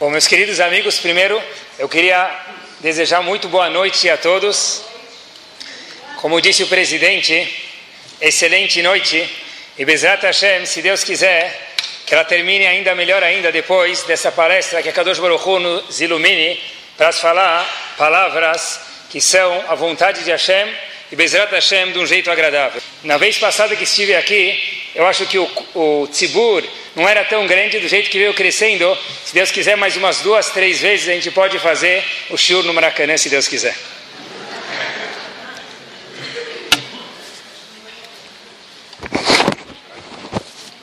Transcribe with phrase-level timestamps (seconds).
[0.00, 1.38] Bom, meus queridos amigos, primeiro
[1.78, 2.34] eu queria
[2.80, 4.82] desejar muito boa noite a todos.
[6.22, 7.46] Como disse o presidente,
[8.18, 9.28] excelente noite
[9.76, 11.74] e Bezrat Hashem, se Deus quiser,
[12.06, 16.00] que ela termine ainda melhor ainda depois dessa palestra que a Kadosh Baruch Hu nos
[16.00, 16.58] ilumine
[16.96, 18.80] para falar palavras
[19.10, 20.66] que são a vontade de Hashem
[21.12, 22.80] e Bezrat Hashem de um jeito agradável.
[23.02, 25.44] Na vez passada que estive aqui, eu acho que o,
[25.74, 28.96] o tzibur não era tão grande do jeito que veio crescendo.
[29.24, 32.74] Se Deus quiser, mais umas duas, três vezes a gente pode fazer o shiur no
[32.74, 33.74] Maracanã, se Deus quiser.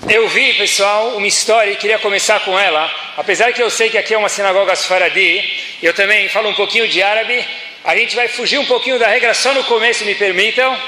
[0.10, 2.90] Eu vi, pessoal, uma história e queria começar com ela.
[3.18, 5.44] Apesar que eu sei que aqui é uma sinagoga Sfaradi,
[5.84, 7.46] eu também falo um pouquinho de árabe,
[7.84, 10.80] a gente vai fugir um pouquinho da regra só no começo, me permitam,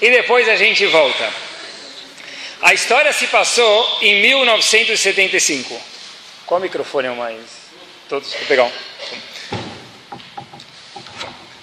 [0.00, 1.53] e depois a gente volta.
[2.64, 5.78] A história se passou em 1975.
[6.46, 7.38] Qual microfone é o mais?
[8.08, 8.72] Todos, vou pegar um.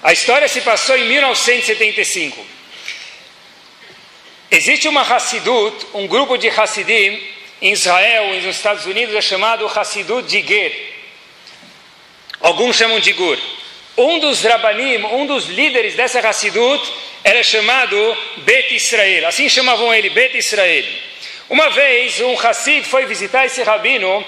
[0.03, 2.45] A história se passou em 1975.
[4.51, 7.19] Existe uma Hassidut, um grupo de Hassidim
[7.63, 10.93] em Israel nos Estados Unidos é chamado Hassidut de Ger.
[12.41, 13.39] Alguns chamam de Gur.
[13.97, 16.91] Um dos Rabanim, um dos líderes dessa Hassidut,
[17.23, 19.27] era chamado Bet Israel.
[19.27, 20.85] Assim chamavam ele, Bet Israel.
[21.49, 24.25] Uma vez, um Hassid foi visitar esse rabino.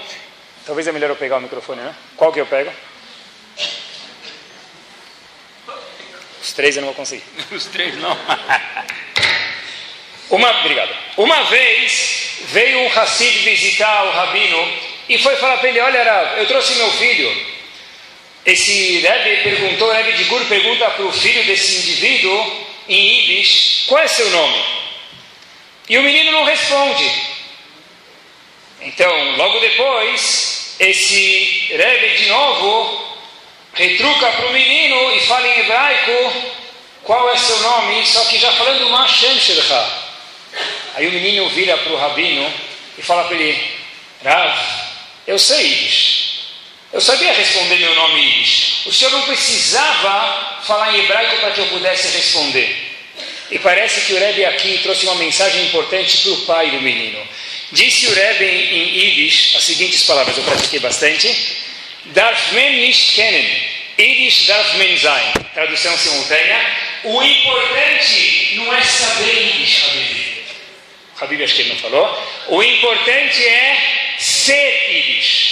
[0.66, 1.94] Talvez é melhor eu pegar o microfone, né?
[2.16, 2.70] Qual que eu pego?
[6.42, 7.24] Os três eu não vou conseguir.
[7.50, 8.16] Os três não.
[10.28, 10.94] Uma, obrigado.
[11.16, 14.72] Uma vez veio um Hassid visitar o rabino
[15.08, 17.53] e foi falar para ele: Olha, Rav, eu trouxe meu filho.
[18.44, 23.84] Esse Rebbe perguntou, o Rebbe de Gur pergunta para o filho desse indivíduo em Yiddish:
[23.86, 24.62] Qual é seu nome?
[25.88, 27.10] E o menino não responde.
[28.82, 33.18] Então, logo depois, esse Rebbe de novo
[33.72, 36.52] retruca para o menino e fala em hebraico
[37.02, 40.04] qual é seu nome, só que já falando Mashem Shelcha.
[40.94, 42.52] Aí o menino vira para o rabino
[42.98, 43.58] e fala para ele:
[44.22, 44.58] Rav,
[45.26, 46.23] eu sei Yiddish.
[46.94, 48.86] Eu sabia responder meu nome Yiddish.
[48.86, 52.72] O senhor não precisava falar em hebraico para que eu pudesse responder.
[53.50, 57.18] E parece que o Rebbe aqui trouxe uma mensagem importante para o pai do menino.
[57.72, 61.34] Disse o Rebbe em Yiddish as seguintes palavras, eu pratiquei bastante.
[62.04, 63.44] Darf men nicht kennen,
[63.98, 65.32] Yiddish darf men sein.
[65.52, 66.60] Tradução simultânea.
[67.02, 70.34] O importante não é saber Yiddish, Habib.
[71.20, 72.28] Habib acho que ele não falou.
[72.50, 75.43] O importante é ser Yiddish.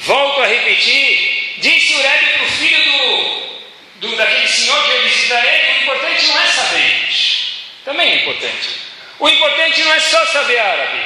[0.00, 1.58] Volto a repetir.
[1.58, 5.82] Disse o Rebbe para o filho do, do, daquele senhor que ia visitar ele, o
[5.82, 7.40] importante não é saber Yiddish.
[7.84, 8.68] Também é importante.
[9.18, 11.00] O importante não é só saber árabe.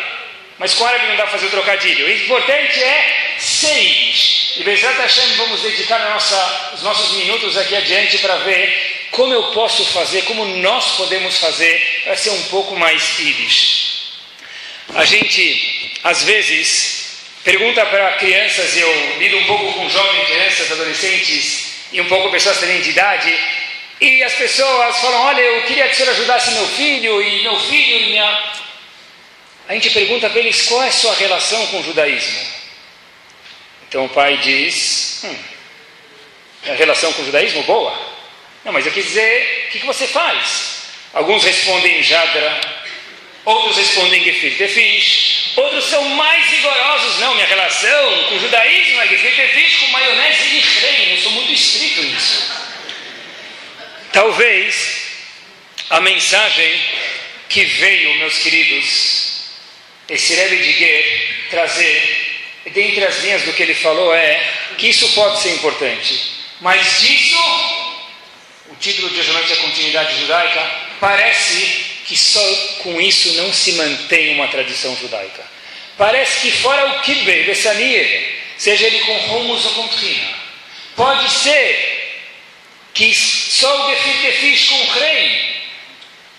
[0.59, 2.07] Mas com árabe não dá para fazer o trocadilho.
[2.07, 4.59] O importante é Yiddish.
[4.59, 9.43] E Bezat Hashem vamos dedicar nossa, os nossos minutos aqui adiante para ver como eu
[9.53, 14.13] posso fazer, como nós podemos fazer para ser um pouco mais Yiddish.
[14.95, 16.94] A gente, às vezes,
[17.45, 22.59] pergunta para crianças, eu lido um pouco com jovens, crianças, adolescentes e um pouco pessoas
[22.59, 23.33] também de idade,
[24.01, 27.61] e as pessoas falam: Olha, eu queria que o senhor ajudasse meu filho, e meu
[27.61, 28.55] filho, e minha.
[29.69, 32.41] A gente pergunta para eles qual é a sua relação com o judaísmo.
[33.89, 35.37] Então o pai diz: hum,
[36.69, 38.15] a relação com o judaísmo boa.
[38.65, 40.85] Não, mas eu quis dizer, o que, você faz?
[41.13, 42.61] Alguns respondem Jadra,
[43.45, 47.19] outros respondem Gefilte Fish, outros são mais rigorosos.
[47.21, 51.11] Não, minha relação com o judaísmo é Gefilte Fish com maionese e creme.
[51.13, 52.51] Eu sou muito estrito nisso.
[54.13, 55.05] Talvez
[55.91, 56.81] a mensagem
[57.49, 59.35] que veio, meus queridos,
[60.09, 65.09] esse Rebbe de Ger trazer, dentre as linhas do que ele falou, é que isso
[65.11, 66.21] pode ser importante,
[66.61, 67.39] mas disso,
[68.71, 70.71] o título de hoje à noite é Continuidade Judaica,
[71.01, 72.41] parece que só
[72.83, 75.43] com isso não se mantém uma tradição judaica.
[75.97, 80.29] Parece que fora o Kibbe, Bessanier, seja ele com rumos ou com trina,
[80.97, 81.95] pode ser
[82.93, 85.55] que só o fiz com creme.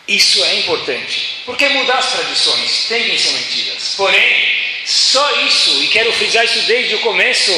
[0.07, 3.93] Isso é importante, porque mudar as tradições tendem a ser mentiras.
[3.97, 4.45] Porém,
[4.85, 7.51] só isso, e quero frisar isso desde o começo,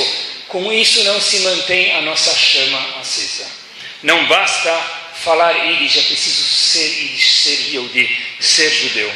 [0.48, 3.46] com isso não se mantém a nossa chama acesa.
[4.02, 9.12] Não basta falar Yiddish, é preciso ser Yiddish, ser Yehudi, ser judeu.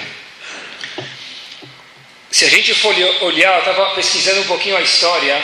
[2.32, 5.42] Se a gente for olhar, eu estava pesquisando um pouquinho a história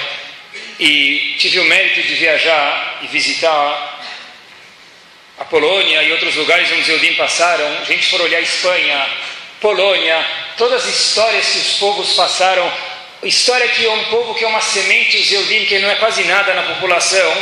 [0.80, 4.01] e tive o mérito de viajar e visitar
[5.38, 9.07] a Polônia e outros lugares onde os Eudim passaram, a gente for olhar a Espanha,
[9.60, 10.25] Polônia,
[10.57, 12.71] todas as histórias que os povos passaram.
[13.24, 16.24] História que é um povo que é uma semente, os Eudim, que não é quase
[16.24, 17.33] nada na população,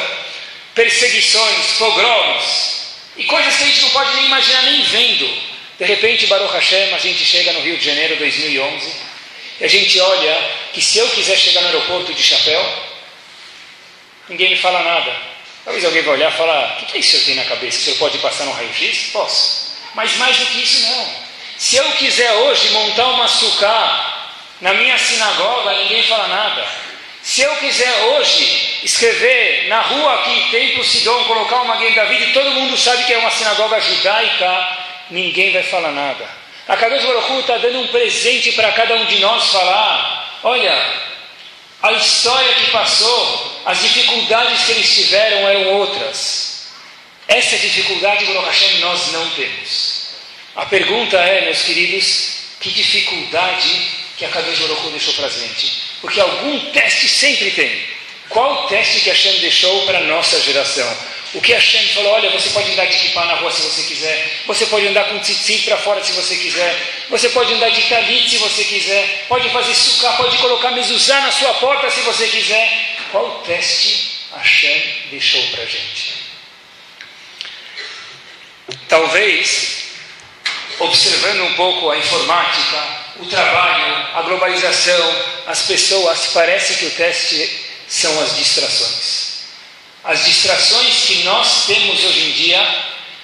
[0.73, 2.74] perseguições, pogroms,
[3.17, 5.41] e coisas que a gente não pode nem imaginar, nem vendo.
[5.77, 8.91] De repente, Baruch Hashem, a gente chega no Rio de Janeiro 2011,
[9.59, 12.65] e a gente olha que se eu quiser chegar no aeroporto de chapéu,
[14.29, 15.15] ninguém me fala nada.
[15.63, 17.45] Talvez alguém vai olhar e falar, o que, que é isso que eu tenho na
[17.45, 17.79] cabeça?
[17.79, 19.09] O senhor pode passar no raio-x?
[19.11, 19.75] Posso.
[19.95, 21.25] Mas mais do que isso, não.
[21.57, 24.29] Se eu quiser hoje montar uma sucá
[24.61, 26.67] na minha sinagoga, ninguém fala nada.
[27.23, 32.25] Se eu quiser hoje escrever na rua aqui, Templo Sidon, colocar uma guia da vida
[32.25, 34.77] e todo mundo sabe que é uma sinagoga judaica,
[35.09, 36.29] ninguém vai falar nada.
[36.67, 40.39] A Kadosh Baruch está dando um presente para cada um de nós falar.
[40.43, 40.93] Olha,
[41.81, 46.67] a história que passou, as dificuldades que eles tiveram eram outras.
[47.27, 50.09] Essa dificuldade, Baruch Hashem, nós não temos.
[50.55, 53.81] A pergunta é, meus queridos, que dificuldade
[54.15, 55.71] que a Kadosh Baruch deixou para a gente?
[56.01, 57.94] Porque algum teste sempre tem.
[58.29, 61.15] Qual o teste que Hashem deixou para a nossa geração?
[61.35, 64.41] O que Hashem falou, olha, você pode andar de kippah na rua se você quiser,
[64.45, 66.73] você pode andar com tzitzit para fora se você quiser,
[67.09, 71.31] você pode andar de talit se você quiser, pode fazer sucá, pode colocar mezuzá na
[71.33, 72.95] sua porta se você quiser.
[73.11, 74.81] Qual o teste Hashem
[75.11, 76.13] deixou para a gente?
[78.87, 79.83] Talvez,
[80.79, 82.81] observando um pouco a informática,
[83.17, 89.25] o trabalho, a globalização, as pessoas, parece que o teste são as distrações.
[90.03, 92.75] As distrações que nós temos hoje em dia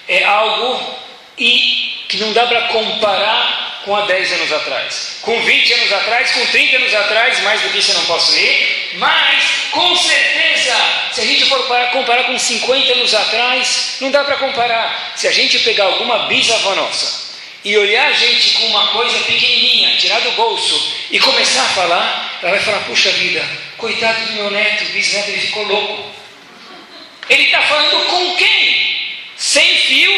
[0.08, 0.96] é algo
[1.38, 5.18] e que não dá para comparar com há 10 anos atrás.
[5.22, 8.36] Com 20 anos atrás, com 30 anos atrás, mais do que isso eu não posso
[8.38, 10.76] ir, mas com certeza,
[11.14, 11.60] se a gente for
[11.92, 15.14] comparar com 50 anos atrás, não dá para comparar.
[15.16, 17.32] Se a gente pegar alguma bisavó nossa
[17.64, 22.40] e olhar a gente com uma coisa pequenininha, tirar do bolso e começar a falar,
[22.42, 23.48] ela vai falar: puxa vida,
[23.82, 26.12] coitado do meu neto, bisneto, ele ficou louco.
[27.28, 28.96] Ele está falando com quem?
[29.36, 30.12] Sem fio,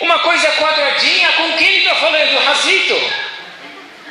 [0.00, 2.44] uma coisa quadradinha, com quem ele está falando?
[2.44, 3.12] Razito.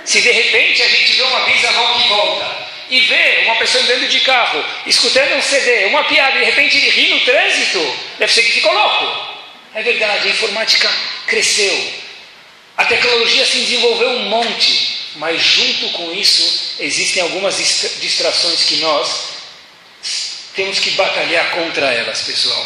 [0.05, 4.07] Se de repente a gente vê uma bisavó que volta e vê uma pessoa andando
[4.07, 8.31] de carro, escutando um CD, uma piada, e de repente ele ri no trânsito, deve
[8.31, 9.31] ser que ficou louco.
[9.73, 10.91] É verdade, a informática
[11.25, 11.93] cresceu,
[12.77, 17.57] a tecnologia se desenvolveu um monte, mas junto com isso existem algumas
[17.99, 19.31] distrações que nós
[20.55, 22.65] temos que batalhar contra elas, pessoal.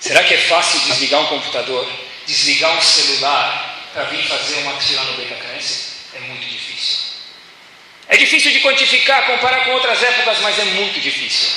[0.00, 1.90] Será que é fácil desligar um computador,
[2.26, 6.98] desligar um celular para vir fazer uma tefila no Beit É muito difícil.
[8.08, 11.48] É difícil de quantificar, comparar com outras épocas, mas é muito difícil.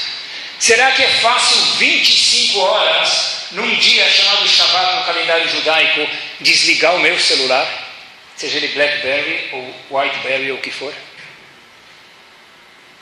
[0.60, 6.07] Será que é fácil 25 horas num dia chamado Shabbat no calendário judaico,
[6.42, 7.87] desligar o meu celular,
[8.38, 10.94] seja ele Blackberry ou Whiteberry ou o que for?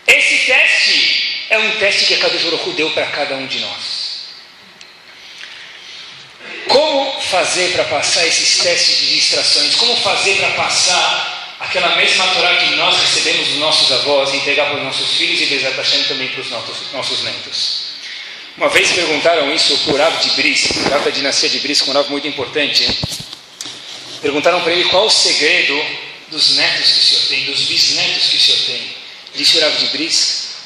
[0.07, 2.43] Esse teste é um teste que a Kadosh
[2.75, 4.05] deu para cada um de nós.
[6.67, 9.75] Como fazer para passar esses testes de distrações?
[9.75, 14.65] Como fazer para passar aquela mesma Torá que nós recebemos dos nossos avós e entregar
[14.67, 17.85] para os nossos filhos e Bezat Hashem também para os nossos, nossos netos?
[18.57, 22.09] Uma vez perguntaram isso por Rav de Bris, Rav da dinastia de Bris, um Rav
[22.09, 22.87] muito importante.
[24.25, 25.85] Perguntaram para ele qual o segredo
[26.29, 28.95] dos netos que o senhor tem, dos bisnetos que o senhor tem.
[29.35, 30.09] Disse o Rav de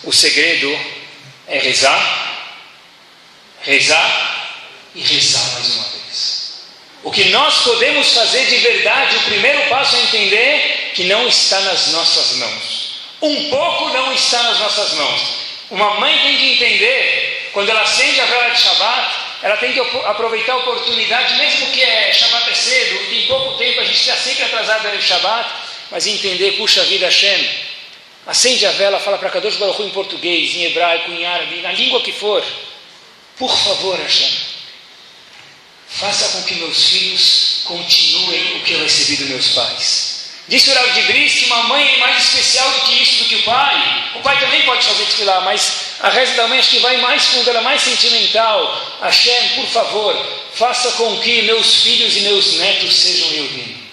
[0.06, 0.79] o segredo
[1.45, 2.56] é rezar,
[3.61, 4.61] rezar
[4.95, 6.61] e rezar mais uma vez.
[7.04, 11.59] O que nós podemos fazer de verdade, o primeiro passo é entender que não está
[11.59, 13.01] nas nossas mãos.
[13.21, 15.21] Um pouco não está nas nossas mãos.
[15.69, 19.80] Uma mãe tem que entender quando ela acende a vela de Shabbat, ela tem que
[19.80, 24.16] aproveitar a oportunidade, mesmo que é Shabbat é cedo, tem pouco tempo, a gente está
[24.18, 25.50] sempre atrasado no Shabbat,
[25.92, 27.50] mas entender, puxa vida, Hashem,
[28.28, 32.02] acende a vela, fala para Kadosh Baruch em português, em hebraico, em árabe, na língua
[32.02, 32.44] que for,
[33.38, 34.31] por favor, Hashem,
[35.88, 40.19] faça com que meus filhos continuem o que eu recebi dos meus pais.
[40.50, 43.36] Disse o Rav de que uma mãe é mais especial do que isso, do que
[43.36, 44.12] o pai.
[44.16, 47.49] O pai também pode fazer desfilar, mas a reza da acho que vai mais fundo,
[47.49, 48.97] ela é mais sentimental.
[49.01, 50.15] Hashem, por favor,
[50.53, 53.83] faça com que meus filhos e meus netos sejam Yehudim.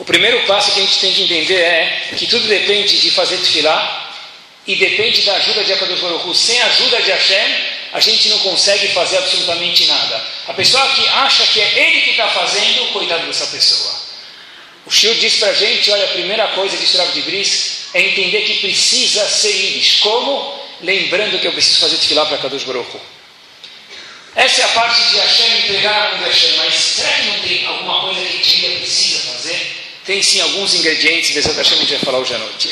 [0.00, 3.36] O primeiro passo que a gente tem que entender é que tudo depende de fazer
[3.36, 4.14] desfilar
[4.66, 7.54] e depende da ajuda de Akadosh Baruch Sem a ajuda de Hashem,
[7.92, 10.22] a gente não consegue fazer absolutamente nada.
[10.48, 13.94] A pessoa que acha que é ele que está fazendo, coitado dessa pessoa.
[14.84, 17.86] O Shio diz para a gente, olha, a primeira coisa, disse o Rav de Bris,
[17.94, 20.00] é entender que precisa ser íris.
[20.00, 20.65] Como?
[20.80, 22.98] Lembrando que eu preciso fazer desfilar para Kadosh Baruch
[24.34, 27.40] Essa é a parte de Hashem entregar a mão de Hashem, mas será que não
[27.40, 29.76] tem alguma coisa que a gente ainda precisa fazer?
[30.04, 32.70] Tem sim alguns ingredientes, Bezat Hashem a gente vai falar hoje à noite.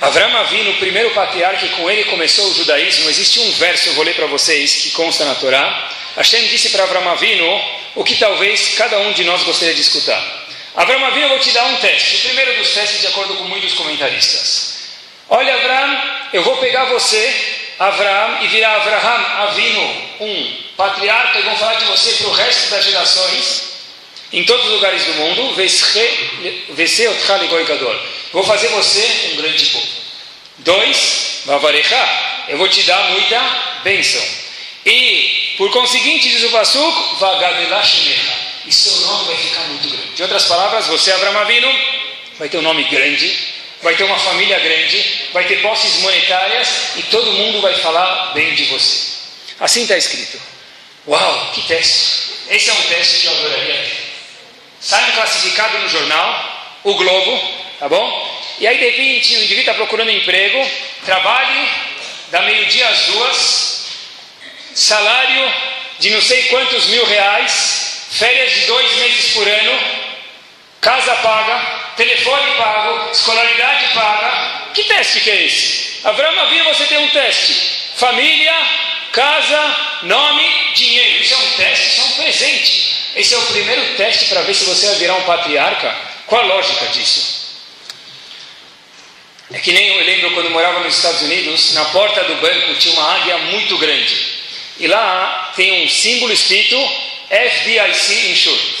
[0.00, 4.04] Avram Avinu, o primeiro patriarca, com ele começou o judaísmo, existe um verso, eu vou
[4.04, 5.90] ler para vocês, que consta na Torá.
[6.16, 7.60] Hashem disse para Avram Avinu
[7.96, 10.22] o que talvez cada um de nós gostaria de escutar.
[10.76, 12.16] Avram Avinu, eu vou te dar um teste.
[12.16, 14.63] O primeiro dos testes, de acordo com muitos comentaristas.
[15.28, 16.02] Olha, Avram,
[16.32, 17.34] eu vou pegar você,
[17.78, 22.70] Avram, e virar Avraham Avinu, um patriarca, e vou falar de você para o resto
[22.70, 23.62] das gerações,
[24.32, 25.54] em todos os lugares do mundo.
[28.32, 29.86] Vou fazer você um grande povo.
[30.58, 32.08] Dois, Vavarecha,
[32.48, 33.40] eu vou te dar muita
[33.82, 34.22] bênção.
[34.86, 38.34] E, por conseguinte, diz o Pasuk, Vagadelashimecha,
[38.66, 40.14] e seu nome vai ficar muito grande.
[40.14, 41.72] De outras palavras, você, Avram Avinu,
[42.38, 43.53] vai ter um nome grande,
[43.84, 48.54] vai ter uma família grande, vai ter posses monetárias e todo mundo vai falar bem
[48.54, 49.12] de você.
[49.60, 50.40] Assim está escrito.
[51.06, 52.32] Uau, que teste!
[52.48, 53.92] Esse é um teste que eu adoraria.
[54.80, 57.40] Sai um classificado no jornal, o Globo,
[57.78, 58.40] tá bom?
[58.58, 60.70] E aí de repente o indivíduo está procurando emprego,
[61.04, 61.68] trabalhe,
[62.30, 63.86] da meio-dia às duas,
[64.74, 65.52] salário
[65.98, 69.78] de não sei quantos mil reais, férias de dois meses por ano,
[70.80, 74.70] casa paga, telefone pago, escolaridade paga.
[74.74, 76.00] Que teste que é esse?
[76.04, 77.54] Abraão Avinu, você tem um teste:
[77.96, 78.54] família,
[79.12, 81.22] casa, nome, dinheiro.
[81.22, 82.94] Isso é um teste, isso é um presente.
[83.16, 85.96] Esse é o primeiro teste para ver se você vai virar um patriarca.
[86.26, 87.44] Qual a lógica disso?
[89.52, 92.74] É que nem eu lembro quando eu morava nos Estados Unidos, na porta do banco
[92.74, 94.34] tinha uma águia muito grande.
[94.80, 96.76] E lá tem um símbolo escrito
[97.30, 98.73] FDIC Insured.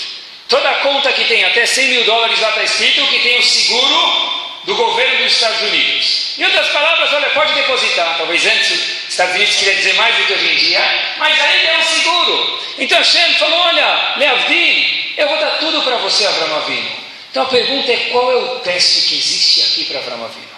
[0.48, 4.34] Toda conta que tem até 100 mil dólares lá está escrito que tem o seguro
[4.64, 6.38] do governo dos Estados Unidos.
[6.38, 8.16] Em outras palavras, olha, pode depositar.
[8.16, 11.68] Talvez antes os Estados Unidos queria dizer mais do que hoje em dia, mas ainda
[11.70, 12.60] é um seguro.
[12.78, 16.90] Então Hashem falou: olha, Leavdin, eu vou dar tudo para você, Avram Avinu.
[17.30, 20.48] Então a pergunta é: qual é o teste que existe aqui para Avram Avinu?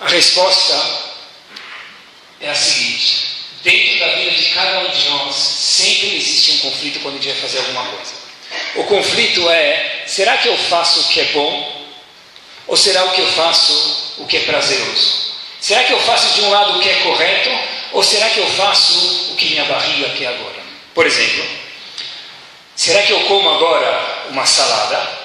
[0.00, 0.74] A resposta
[2.40, 3.26] é a seguinte:
[3.62, 7.32] dentro da vida de cada um de nós, sempre existe um conflito quando a gente
[7.32, 8.19] vai fazer alguma coisa.
[8.76, 11.80] O conflito é: será que eu faço o que é bom?
[12.66, 15.30] Ou será o que eu faço o que é prazeroso?
[15.60, 17.50] Será que eu faço de um lado o que é correto?
[17.92, 20.60] Ou será que eu faço o que minha barriga quer agora?
[20.94, 21.44] Por exemplo,
[22.76, 25.18] será que eu como agora uma salada?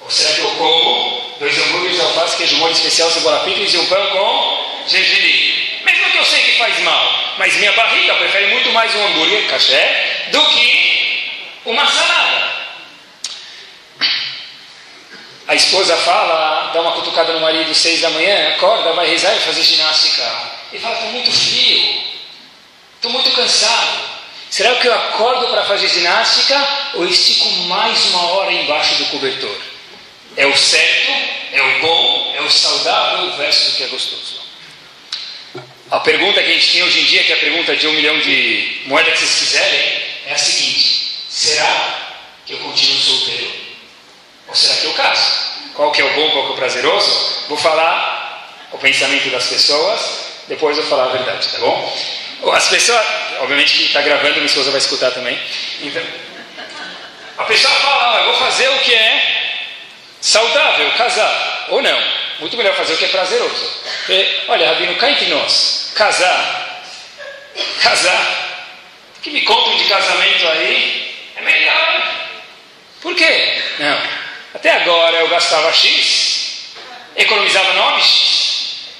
[0.00, 3.86] Ou será que eu como dois hambúrgueres alface, queijo molho especial, cebola picles e um
[3.86, 5.80] pão com gergelim?
[5.84, 9.46] Mesmo que eu sei que faz mal, mas minha barriga prefere muito mais um hambúrguer
[9.48, 10.79] caché do que
[11.70, 12.50] uma salada.
[15.46, 19.40] A esposa fala, dá uma cutucada no marido seis da manhã, acorda, vai rezar e
[19.40, 20.22] fazer ginástica.
[20.72, 22.02] Ele fala, estou muito frio,
[22.96, 24.10] estou muito cansado.
[24.48, 26.56] Será que eu acordo para fazer ginástica
[26.94, 29.56] ou estico mais uma hora embaixo do cobertor?
[30.36, 31.10] É o certo,
[31.52, 34.40] é o bom, é o saudável versus o que é gostoso.
[35.90, 37.92] A pergunta que a gente tem hoje em dia, que é a pergunta de um
[37.92, 40.99] milhão de moedas que vocês quiserem, é a seguinte:
[41.40, 41.96] Será
[42.44, 43.50] que eu continuo solteiro?
[44.46, 45.72] Ou será que eu caso?
[45.72, 47.46] Qual que é o bom, qual que é o prazeroso?
[47.48, 50.00] Vou falar o pensamento das pessoas,
[50.48, 51.98] depois vou falar a verdade, tá bom?
[52.52, 53.02] As pessoas,
[53.40, 55.40] obviamente que está gravando, minha esposa vai escutar também.
[55.80, 56.02] Então,
[57.38, 59.62] a pessoa fala, eu vou fazer o que é
[60.20, 62.02] saudável, casar, ou não.
[62.40, 63.82] Muito melhor fazer o que é prazeroso.
[64.00, 66.82] Porque, olha, Rabino, cá entre nós, casar,
[67.82, 68.50] casar,
[69.22, 70.99] que me contam de casamento aí,
[71.40, 72.14] é melhor.
[73.00, 73.62] Por quê?
[73.78, 73.98] Não.
[74.54, 76.74] Até agora eu gastava X,
[77.16, 78.40] economizava 9X.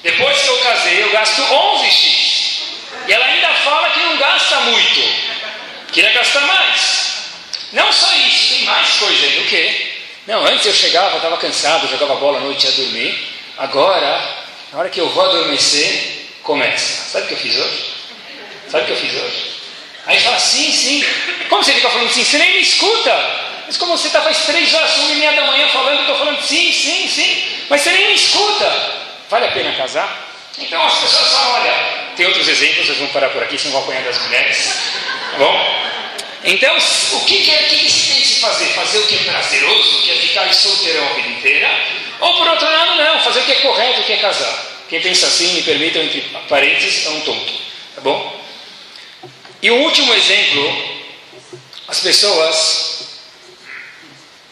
[0.02, 2.40] Depois que eu casei, eu gasto 11X.
[3.06, 5.00] E ela ainda fala que não gasta muito.
[5.92, 7.10] Queria gastar mais.
[7.72, 9.40] Não só isso, tem mais coisa aí.
[9.40, 9.86] O quê?
[10.26, 13.28] Não, antes eu chegava, estava cansado, jogava bola à noite ia dormir.
[13.58, 17.10] Agora, na hora que eu vou adormecer, começa.
[17.10, 17.84] Sabe o que eu fiz hoje?
[18.68, 19.59] Sabe o que eu fiz hoje?
[20.06, 21.04] Aí fala, sim, sim.
[21.48, 22.24] Como você fica falando sim?
[22.24, 23.50] Você nem me escuta.
[23.66, 26.18] Mas como você está faz três horas, uma e meia da manhã falando, eu estou
[26.18, 27.44] falando sim, sim, sim.
[27.68, 29.00] Mas você nem me escuta.
[29.28, 30.28] Vale a pena casar?
[30.58, 31.72] Então as pessoas falam, olha,
[32.16, 34.74] tem outros exemplos, vocês vão parar por aqui, senão vão apanhar das mulheres.
[35.30, 35.80] Tá bom?
[36.42, 38.66] Então, o que, que, é, que, se tem que fazer?
[38.66, 41.68] Fazer o que é prazeroso, que é ficar solteirão a vida inteira?
[42.18, 44.66] Ou por outro lado, não, fazer o que é correto, o que é casar.
[44.88, 47.52] Quem pensa assim, me permitam, entre parênteses, é um tonto.
[47.94, 48.39] Tá bom?
[49.62, 51.00] E um último exemplo,
[51.86, 53.20] as pessoas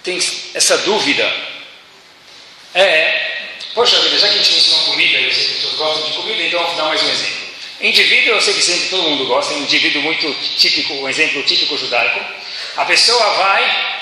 [0.04, 0.18] têm
[0.54, 1.32] essa dúvida.
[2.74, 3.38] É,
[3.74, 6.62] poxa vida, já que a gente ensinou comida, que as pessoas gostam de comida, então
[6.62, 7.48] vou dar mais um exemplo.
[7.80, 11.42] Indivíduo, eu sei que sempre todo mundo gosta, é um indivíduo muito típico, um exemplo
[11.44, 12.20] típico judaico.
[12.76, 13.98] A pessoa vai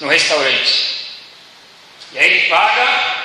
[0.00, 0.96] no restaurante,
[2.12, 3.16] e aí ele paga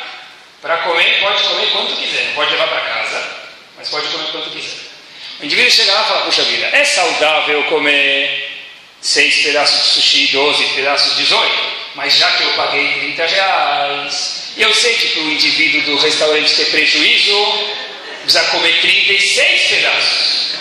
[1.71, 2.25] quanto quiser.
[2.25, 3.37] Não pode levar para casa,
[3.77, 4.90] mas pode comer quanto quiser.
[5.41, 8.47] O indivíduo chega lá e fala, puxa vida, é saudável comer
[9.01, 11.51] seis pedaços de sushi, 12 pedaços, 18,
[11.95, 15.97] mas já que eu paguei 30 reais, e eu sei que para o indivíduo do
[15.97, 17.69] restaurante ter prejuízo,
[18.21, 20.51] precisa comer 36 pedaços.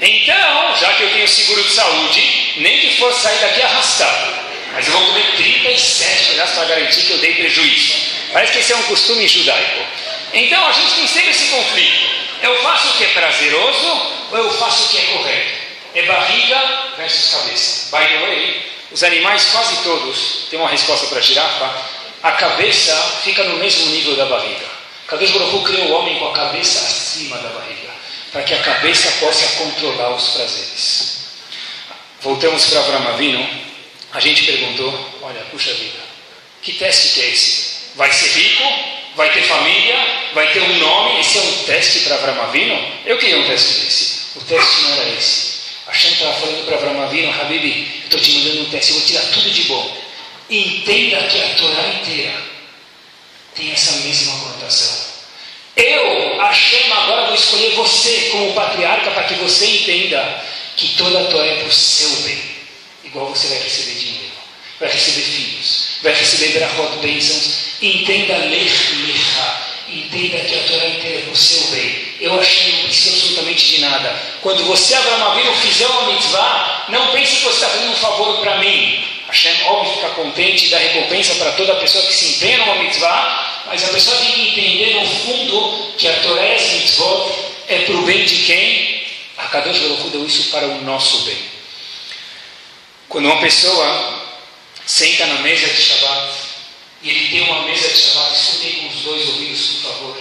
[0.00, 4.34] Então, já que eu tenho seguro de saúde, nem que for sair daqui arrastado,
[4.74, 7.94] mas eu vou comer 37 pedaços para garantir que eu dei prejuízo.
[8.32, 9.84] Parece que esse é um costume judaico.
[10.32, 12.23] Então, a gente tem sempre esse conflito.
[12.44, 15.64] Eu faço o que é prazeroso ou eu faço o que é correto?
[15.94, 17.96] É barriga versus cabeça.
[17.96, 21.74] By the way, os animais quase todos, tem uma resposta para a girafa,
[22.22, 24.66] a cabeça fica no mesmo nível da barriga.
[25.06, 27.88] Kadosh Baruch criou o homem com a cabeça acima da barriga,
[28.30, 31.24] para que a cabeça possa controlar os prazeres.
[32.20, 33.48] Voltamos para Avram Avinu,
[34.12, 35.98] a gente perguntou, olha, puxa vida,
[36.60, 37.90] que teste que é esse?
[37.94, 38.93] Vai ser rico?
[39.16, 39.96] Vai ter família?
[40.34, 41.20] Vai ter um nome?
[41.20, 42.76] Esse é um teste para Avram Avinu?
[43.06, 44.38] Eu queria um teste desse.
[44.38, 45.54] O teste não era esse.
[45.86, 49.22] Hashem estava falando para Avram Avinu, Habib, estou te mandando um teste, eu vou tirar
[49.32, 49.96] tudo de bom.
[50.50, 52.34] Entenda que a Torá inteira
[53.54, 55.14] tem essa mesma conotação.
[55.76, 60.44] Eu, Hashem, agora vou escolher você como patriarca para que você entenda
[60.76, 62.42] que toda a Torá é para o seu bem.
[63.04, 64.32] Igual você vai receber dinheiro,
[64.80, 67.63] vai receber filhos, vai receber brachot, bênçãos.
[67.82, 69.64] Entenda lech lecha.
[69.88, 72.14] Entenda que a Torá inteira é para o seu bem.
[72.20, 74.22] Eu achei, não preciso absolutamente de nada.
[74.40, 78.38] Quando você, Abraão Avinu, fizer uma mitzvah, não pense que você está fazendo um favor
[78.38, 79.04] para mim.
[79.28, 83.62] Hashem, óbvio, fica contente e dá recompensa para toda pessoa que se empenha numa mitzvah,
[83.66, 86.98] mas a pessoa tem que entender no fundo que a Torá e as
[87.66, 89.02] é para o bem de quem?
[89.36, 91.38] A Kadosh Baruch deu isso para o nosso bem.
[93.08, 94.22] Quando uma pessoa
[94.86, 96.43] senta na mesa de Shabbat
[97.04, 100.18] e ele tem uma mesa de Shabbat, escutem com os dois ouvidos, por favor,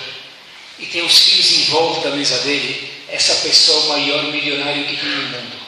[0.77, 4.85] e tem os filhos em volta da mesa dele, essa pessoa é o maior milionário
[4.85, 5.63] que tem no mundo.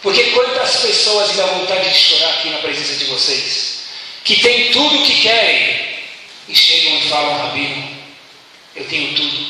[0.00, 3.80] Porque quantas pessoas dá vontade de chorar aqui na presença de vocês,
[4.24, 5.86] que têm tudo o que querem,
[6.48, 7.96] e chegam e falam, Rabino,
[8.74, 9.46] eu tenho tudo,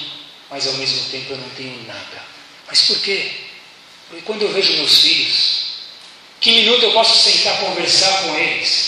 [0.51, 2.25] mas ao mesmo tempo eu não tenho nada.
[2.67, 3.31] Mas por quê?
[4.09, 5.65] Porque quando eu vejo meus filhos,
[6.41, 8.84] que minuto eu posso sentar conversar com eles?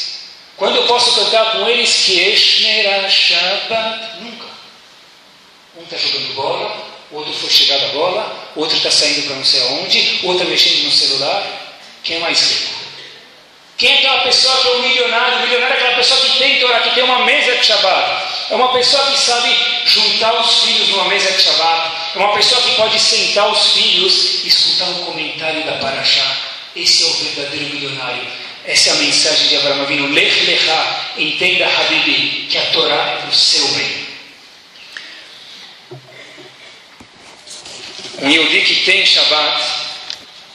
[0.57, 4.23] Quando eu posso cantar com eles que Eshnera Shabbat?
[4.23, 4.47] Nunca.
[5.77, 9.61] Um está jogando bola, outro foi chegar da bola, outro está saindo para não sei
[9.61, 11.47] aonde, outro está mexendo no celular.
[12.03, 12.75] Quem é mais rico?
[13.77, 15.37] Quem é aquela pessoa que é um milionário?
[15.37, 18.23] O milionário é aquela pessoa que tem Torá, que tem uma mesa de Shabbat.
[18.51, 21.92] É uma pessoa que sabe juntar os filhos numa mesa de Shabbat.
[22.14, 26.38] É uma pessoa que pode sentar os filhos e escutar um comentário da Parashá.
[26.75, 28.46] Esse é o verdadeiro milionário.
[28.67, 30.13] Essa é a mensagem de Abraão Avinu.
[30.13, 34.07] Lech lecha, entenda, Habibi, que a Torá é para o seu bem.
[38.23, 39.63] Um Yehudi que tem Shabbat,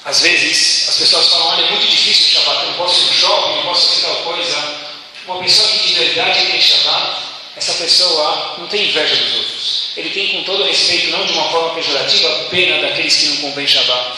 [0.03, 3.05] às vezes as pessoas falam: olha, é muito difícil o Shabbat, eu não posso ir
[3.05, 4.91] no shopping, não posso fazer tal coisa.
[5.25, 7.17] Uma pessoa que de verdade tem Shabbat,
[7.55, 9.91] essa pessoa não tem inveja dos outros.
[9.95, 13.67] Ele tem, com todo respeito, não de uma forma pejorativa, pena daqueles que não cumprem
[13.67, 14.17] Shabbat.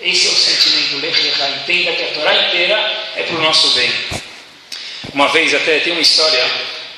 [0.00, 1.48] Esse é o sentimento Lech Lechá.
[1.48, 3.92] Entenda que a Torá inteira é para o nosso bem.
[5.12, 6.44] Uma vez até tem uma história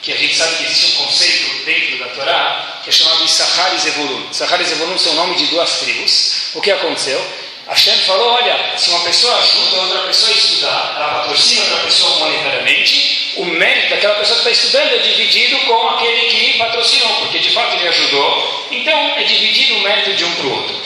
[0.02, 3.74] que a gente sabe que existe um conceito dentro da Torá que é chamado Sahar
[3.74, 4.32] e Zevulun.
[4.32, 4.64] Sahar e
[4.98, 6.50] são o nome de duas tribos.
[6.54, 7.18] O que aconteceu?
[7.66, 12.18] Hashem falou, olha, se uma pessoa ajuda outra pessoa a estudar, ela patrocina outra pessoa
[12.18, 17.38] monetariamente, o mérito daquela pessoa que está estudando é dividido com aquele que patrocinou, porque
[17.38, 20.76] de fato ele ajudou, então é dividido o mérito de um para o outro.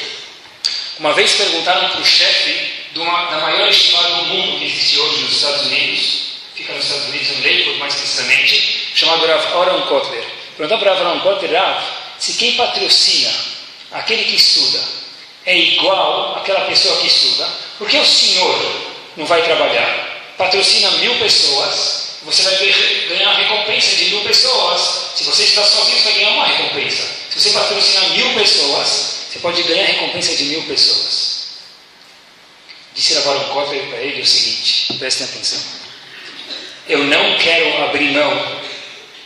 [1.01, 5.33] Uma vez perguntaram para o chefe da maior estimada do mundo que existe hoje nos
[5.33, 6.03] Estados Unidos,
[6.55, 10.25] fica nos Estados Unidos, em Lakewood mais precisamente, chamado Rav Oran Kotler.
[10.57, 11.85] Perguntaram para Rav Oran Kotler, Rav,
[12.19, 13.33] se quem patrocina
[13.93, 14.83] aquele que estuda
[15.47, 17.49] é igual àquela pessoa que estuda,
[17.79, 20.35] por que o senhor não vai trabalhar?
[20.37, 22.57] Patrocina mil pessoas, você vai
[23.09, 25.13] ganhar a recompensa de mil pessoas.
[25.15, 27.09] Se você está sozinho, você vai ganhar uma recompensa.
[27.31, 31.28] Se você patrocinar mil pessoas, você pode ganhar a recompensa de mil pessoas.
[32.99, 35.61] Disse Rav Oran Kotler para ele o seguinte, prestem atenção.
[36.89, 38.61] Eu não quero abrir mão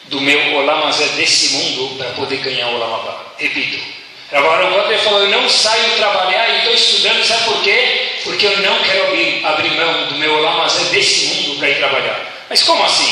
[0.09, 3.33] do meu Olamazé desse mundo para poder ganhar o Olamabá.
[3.39, 3.83] Repito.
[4.31, 8.11] Agora o falou, eu não saio trabalhar e estou estudando, sabe por quê?
[8.25, 12.45] Porque eu não quero abrir, abrir mão do meu Olamazé desse mundo para ir trabalhar.
[12.51, 13.11] Mas como assim?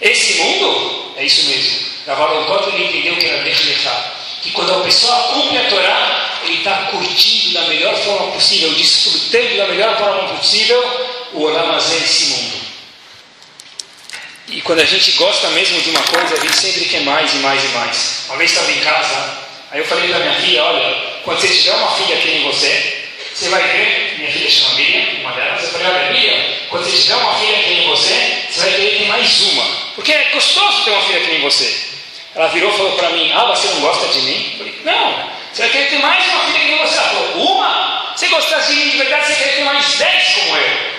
[0.00, 1.12] Esse mundo?
[1.18, 1.78] É isso mesmo.
[2.06, 2.36] Agora
[2.72, 4.12] ele entendeu que era Dechlechá.
[4.42, 9.56] Que quando a pessoa cumpre a Torá, ele está curtindo da melhor forma possível, desfrutando
[9.56, 12.60] da melhor forma possível o Olamazé desse mundo.
[14.48, 17.36] E quando a gente gosta mesmo de uma coisa, a gente sempre quer mais e
[17.36, 18.24] mais e mais.
[18.26, 19.38] Uma vez estava em casa,
[19.70, 23.06] aí eu falei para minha filha, olha, quando você tiver uma filha que nem você,
[23.32, 27.00] você vai ver, minha filha chama Miriam, uma delas, eu falei, olha Miriam, quando você
[27.00, 29.64] tiver uma filha que nem você, você vai querer ter mais uma.
[29.94, 31.90] Porque é gostoso ter uma filha que nem você.
[32.34, 34.50] Ela virou e falou para mim, ah, você não gosta de mim?
[34.52, 36.94] Eu falei, não, você vai querer ter mais uma filha que você.
[36.94, 38.14] Falou, uma?
[38.16, 40.90] Você gostasse de mim de verdade, você quer ter mais dez como eu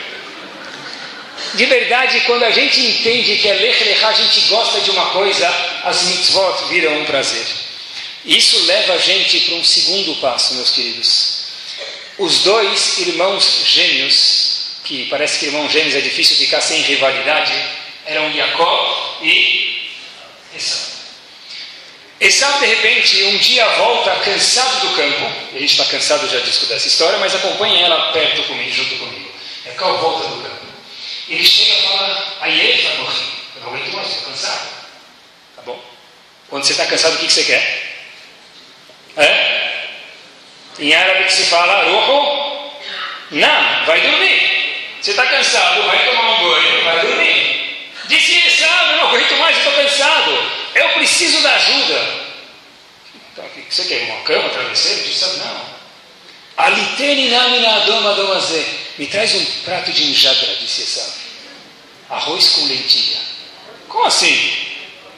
[1.54, 5.08] de verdade, quando a gente entende que é Lech Lechá, a gente gosta de uma
[5.08, 5.48] coisa,
[5.84, 7.46] as mitzvot viram um prazer.
[8.26, 11.42] Isso leva a gente para um segundo passo, meus queridos.
[12.18, 17.54] Os dois irmãos gêmeos, que parece que irmãos gêmeos é difícil ficar sem rivalidade,
[18.06, 19.92] eram Jacó e
[20.56, 20.91] Esaú.
[22.22, 26.40] Esaú, de repente, um dia volta cansado do campo, e a gente está cansado já
[26.40, 29.32] disso dessa história, mas acompanhe ela perto comigo, junto comigo.
[29.66, 30.68] Jacó volta do campo.
[31.28, 33.26] Ele chega e fala, aí ele vai morrer.
[33.56, 34.70] Eu não aguento mais, estou cansado.
[35.56, 35.84] Tá bom?
[36.48, 38.04] Quando você está cansado, o que, que você quer?
[39.18, 39.88] É?
[40.78, 42.72] Em árabe que se fala, rojo,
[43.32, 44.96] não, vai dormir.
[45.02, 47.90] Você está cansado, vai tomar um banho, vai dormir.
[48.06, 50.61] Disse eu não aguento mais, estou cansado.
[50.76, 52.32] Eu preciso da ajuda.
[53.34, 54.04] Então, você quer?
[54.04, 55.04] Uma cama, travesseiro?
[55.04, 55.66] Disse, não.
[58.98, 61.22] Me traz um prato de injadra, disse Esaú
[62.12, 63.20] arroz com lentilha.
[63.88, 64.58] Como assim?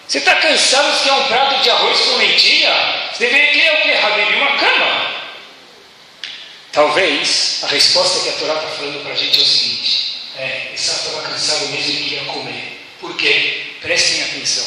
[0.08, 3.10] Você está cansado de quer um prato de arroz com lentilha?
[3.12, 4.36] Você deveria querer o que, Habib?
[4.36, 5.14] Uma cama.
[6.72, 10.72] Talvez a resposta que a Torá está falando para a gente é o seguinte: é,
[10.74, 12.80] Esaú estava cansado mesmo e queria comer.
[13.00, 13.76] Por quê?
[13.82, 14.66] Prestem atenção.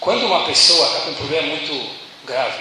[0.00, 1.90] Quando uma pessoa está com um problema muito
[2.24, 2.60] grave,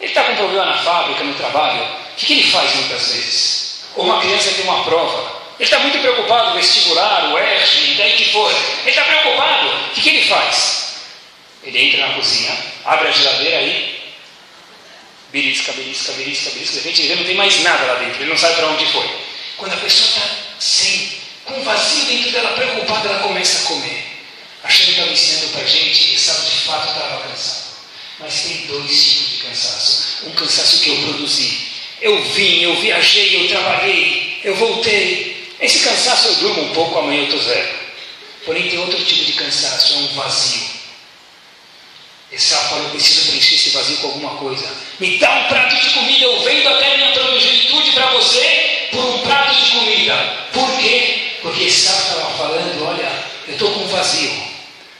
[0.00, 3.08] ele está com um problema na fábrica, no trabalho, o que, que ele faz muitas
[3.08, 3.84] vezes?
[3.96, 8.26] Ou uma criança tem uma prova, ele está muito preocupado, vestibular, o ERG, daí que
[8.26, 8.48] for.
[8.82, 9.68] Ele está preocupado.
[9.68, 10.94] O que, que ele faz?
[11.64, 14.14] Ele entra na cozinha, abre a geladeira aí,
[15.32, 16.74] belisca, belisca, belisca, belisca.
[16.74, 19.10] De repente ele não tem mais nada lá dentro, ele não sabe para onde foi.
[19.56, 21.12] Quando a pessoa está sem,
[21.44, 24.07] com um vazio dentro dela, preocupada, ela começa a comer.
[24.62, 27.68] Achando que estava ensinando para a gente, e sabe de fato estava cansado.
[28.18, 30.26] Mas tem dois tipos de cansaço.
[30.26, 31.68] Um cansaço que eu produzi.
[32.00, 37.20] Eu vim, eu viajei, eu trabalhei, eu voltei, esse cansaço eu durmo um pouco, amanhã
[37.20, 37.78] eu estou zero.
[38.44, 40.78] Porém, tem outro tipo de cansaço, é um vazio.
[42.30, 44.70] Esse fala, eu preciso preencher esse vazio com alguma coisa.
[45.00, 49.18] Me dá um prato de comida, eu vendo até minha progenitude para você por um
[49.22, 50.48] prato de comida.
[50.52, 51.32] Por quê?
[51.40, 52.77] Porque Esaú estava falando,
[53.58, 54.30] estou com um vazio.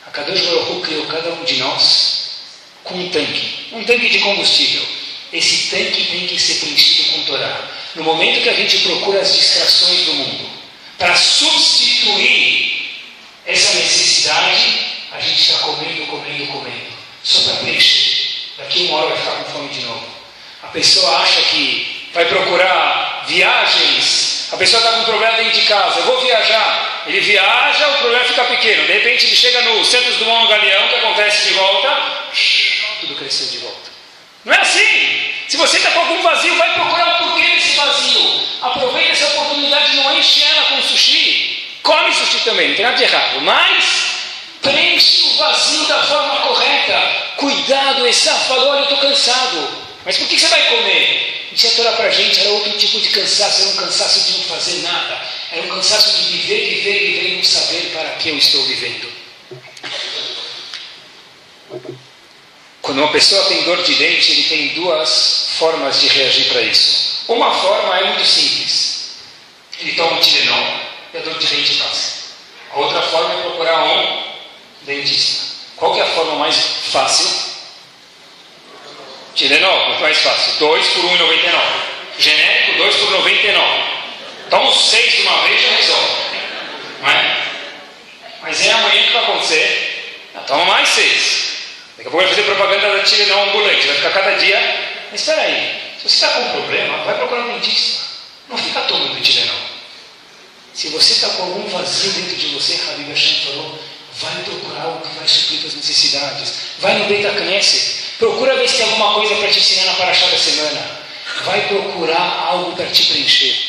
[0.07, 2.19] A Kadosh Baruch criou cada um de nós
[2.83, 4.83] com um tanque, um tanque de combustível.
[5.33, 7.71] Esse tanque tem que ser preenchido com Torá.
[7.95, 10.51] No momento que a gente procura as distrações do mundo
[10.99, 12.99] para substituir
[13.47, 16.93] essa necessidade, a gente está comendo, comendo, comendo,
[17.23, 18.19] só para preencher.
[18.57, 20.07] Daqui uma hora vai ficar com fome de novo.
[20.63, 25.67] A pessoa acha que vai procurar viagens, a pessoa está com um problema dentro de
[25.67, 26.88] casa, eu vou viajar.
[27.07, 28.87] Ele viaja, o problema fica pequeno.
[28.87, 32.03] De repente ele chega no centro do Mão Galeão, que acontece de volta?
[33.01, 33.91] Tudo cresceu de volta.
[34.45, 35.33] Não é assim.
[35.49, 38.43] Se você está com algum vazio, vai procurar o porquê desse vazio.
[38.63, 41.65] Aproveita essa oportunidade, não enche ela com sushi.
[41.83, 43.41] Come sushi também, não tem nada de errado.
[43.41, 43.85] Mas
[44.61, 47.29] preenche o vazio da forma correta.
[47.37, 49.89] Cuidado, Essa falou, olha, eu estou cansado.
[50.05, 51.49] Mas por que você vai comer?
[51.53, 54.39] Isso é Torá para a gente, era outro tipo de cansaço, era um cansaço de
[54.39, 55.21] não fazer nada.
[55.51, 59.11] Era um cansaço de viver, viver, viver e não saber para que eu estou vivendo.
[62.83, 67.25] Quando uma pessoa tem dor de dente, ele tem duas formas de reagir para isso.
[67.29, 69.17] Uma forma é muito simples.
[69.81, 70.81] Ele toma um Tilenol
[71.15, 72.19] e a dor de dente passa.
[72.73, 74.23] A outra forma é procurar um
[74.83, 75.49] dentista.
[75.77, 76.57] Qual é a forma mais
[76.91, 77.29] fácil?
[79.35, 80.55] Tilenol, muito mais fácil.
[80.59, 81.63] 2 por 1,99.
[82.19, 83.98] Genérico, 2 por 99.
[84.51, 86.13] Toma os 6 de uma vez e já resolve.
[87.01, 87.37] Não é?
[88.43, 90.21] Mas é amanhã que vai acontecer.
[90.47, 91.49] Toma mais 6.
[91.97, 94.59] Daqui a pouco vai fazer propaganda da tira não ambulante, vai ficar cada dia.
[95.11, 98.03] Mas espera aí, se você está com um problema, vai procurar um dentista.
[98.49, 99.79] Não fica tomando tira não.
[100.73, 103.79] Se você está com algum vazio dentro de você, Habib Hashem falou,
[104.21, 106.53] vai procurar algo que vai suprir as necessidades.
[106.79, 110.27] Vai no Beit Knesset, procura ver se tem alguma coisa para te ensinar na Paraxá
[110.27, 110.99] da semana.
[111.45, 113.68] Vai procurar algo para te preencher.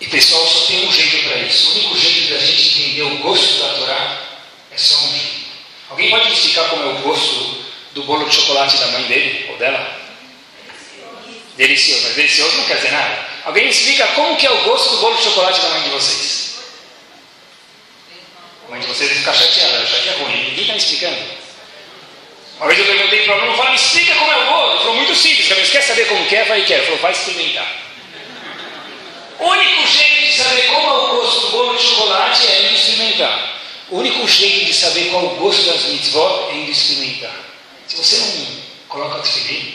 [0.00, 1.68] E pessoal, só tem um jeito para isso.
[1.68, 4.22] O único jeito de a gente entender o gosto da Torá
[4.72, 5.40] é só um jeito.
[5.90, 9.46] Alguém pode me explicar como é o gosto do bolo de chocolate da mãe dele
[9.50, 10.00] ou dela?
[11.56, 13.28] Delicioso, mas delicioso não quer dizer nada.
[13.44, 15.88] Alguém me explica como que é o gosto do bolo de chocolate da mãe de
[15.90, 16.60] vocês?
[18.70, 20.44] Mãe de você ficar chateado, achar que é ruim.
[20.44, 21.18] Ninguém está me explicando.
[22.56, 24.70] Uma vez eu perguntei para o aluno, falei, me explica como é o bolo.
[24.70, 26.42] Ele falou, muito simples, você quer saber como que é?
[26.42, 26.80] Eu falei, quero.
[26.80, 27.79] Ele falou, vai experimentar.
[29.40, 32.74] O único jeito de saber como é o gosto do bolo de chocolate é indo
[32.74, 33.58] experimentar.
[33.88, 37.34] O único jeito de saber qual é o gosto das mitzvot é indo experimentar.
[37.88, 38.46] Se você não
[38.86, 39.74] coloca tefilim,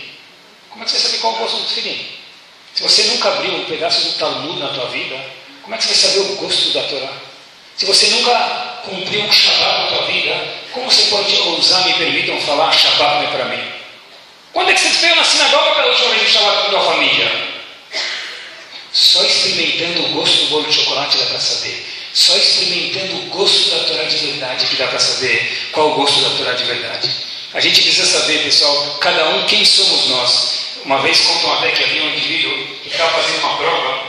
[0.69, 2.07] como é que você vai saber qual é o gosto do tefilim?
[2.75, 5.19] Se você nunca abriu um pedaço do Talmud na tua vida,
[5.63, 7.13] como é que você vai saber o gosto da Torá?
[7.75, 12.39] Se você nunca cumpriu um Shabbat na tua vida, como você pode ousar, me permitam
[12.41, 13.71] falar, Shabbat não é para mim?
[14.53, 16.81] Quando é que você veio na sinagoga pela última vez um Shabbat com a tua
[16.81, 17.44] família?
[18.95, 21.85] Só experimentando o gosto do bolo de chocolate dá para saber.
[22.13, 26.21] Só experimentando o gosto da Torá de verdade que dá para saber qual o gosto
[26.21, 27.13] da Torá de verdade.
[27.53, 30.65] A gente precisa saber, pessoal, cada um quem somos nós.
[30.85, 34.05] Uma vez contam até que havia um indivíduo que estava fazendo uma prova,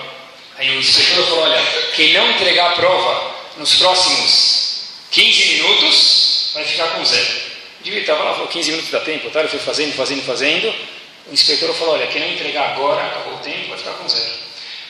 [0.56, 1.62] aí o inspetor falou: Olha,
[1.96, 7.26] quem não entregar a prova nos próximos 15 minutos vai ficar com zero.
[7.26, 9.40] O indivíduo estava lá, falou: 15 minutos dá tempo, tá?
[9.40, 10.72] ele foi fazendo, fazendo, fazendo.
[11.26, 14.45] O inspetor falou: Olha, quem não entregar agora, acabou o tempo, vai ficar com zero.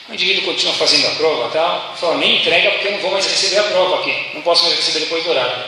[0.09, 3.25] O indivíduo continua fazendo a prova, tal, falou: Nem entrega porque eu não vou mais
[3.25, 5.65] receber a prova aqui, não posso mais receber depois do horário.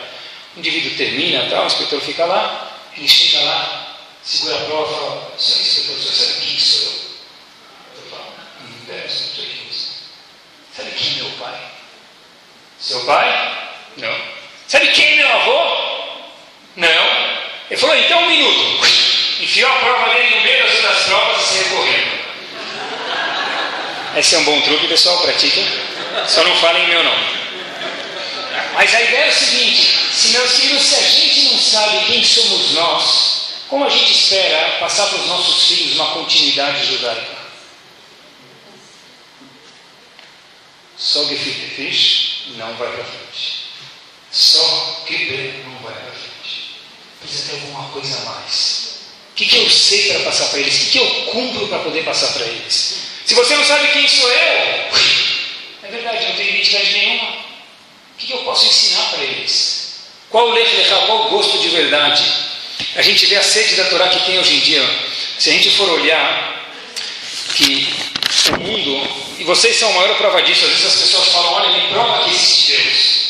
[0.56, 4.94] O indivíduo termina, tal, o inspetor fica lá, ele chega lá, segura a prova e
[4.94, 6.92] fala, senhor inspetor, senhor sabe quem sou eu?
[7.96, 8.22] Eu falo,
[8.62, 9.40] hum, não é você.
[10.74, 11.60] Sabe quem é meu pai?
[12.78, 13.68] Seu pai?
[13.98, 14.16] Não.
[14.66, 15.80] Sabe quem é meu avô?
[16.76, 17.30] Não.
[17.68, 18.86] Ele falou, então um minuto.
[19.40, 22.19] Enfiou a prova dele no meio das provas e saiu correndo.
[24.20, 25.66] Esse é um bom truque, pessoal, pratiquem.
[26.28, 27.24] Só não falem meu nome.
[28.74, 32.22] Mas a ideia é o seguinte: se meus filhos, se a gente não sabe quem
[32.22, 37.34] somos nós, como a gente espera passar para os nossos filhos uma continuidade judaica?
[40.98, 43.70] Só gefilte fish não vai para frente.
[44.30, 46.74] Só kibbeh não vai para frente.
[47.22, 48.98] Precisa ter alguma coisa a mais.
[49.32, 50.74] O que, que eu sei para passar para eles?
[50.74, 53.09] O que, que eu cumpro para poder passar para eles?
[53.30, 57.28] Se você não sabe quem sou eu, é verdade, não tenho identidade nenhuma.
[57.28, 60.00] O que, eu posso ensinar para eles?
[60.30, 62.24] Qual o lech qual o gosto de verdade?
[62.96, 64.82] A gente vê a sede da Torá que tem hoje em dia.
[65.38, 66.74] Se a gente for olhar
[67.54, 67.88] que
[68.48, 71.68] o mundo, e vocês são a maior prova disso, às vezes as pessoas falam, olha,
[71.68, 73.20] me prova que existe Deus.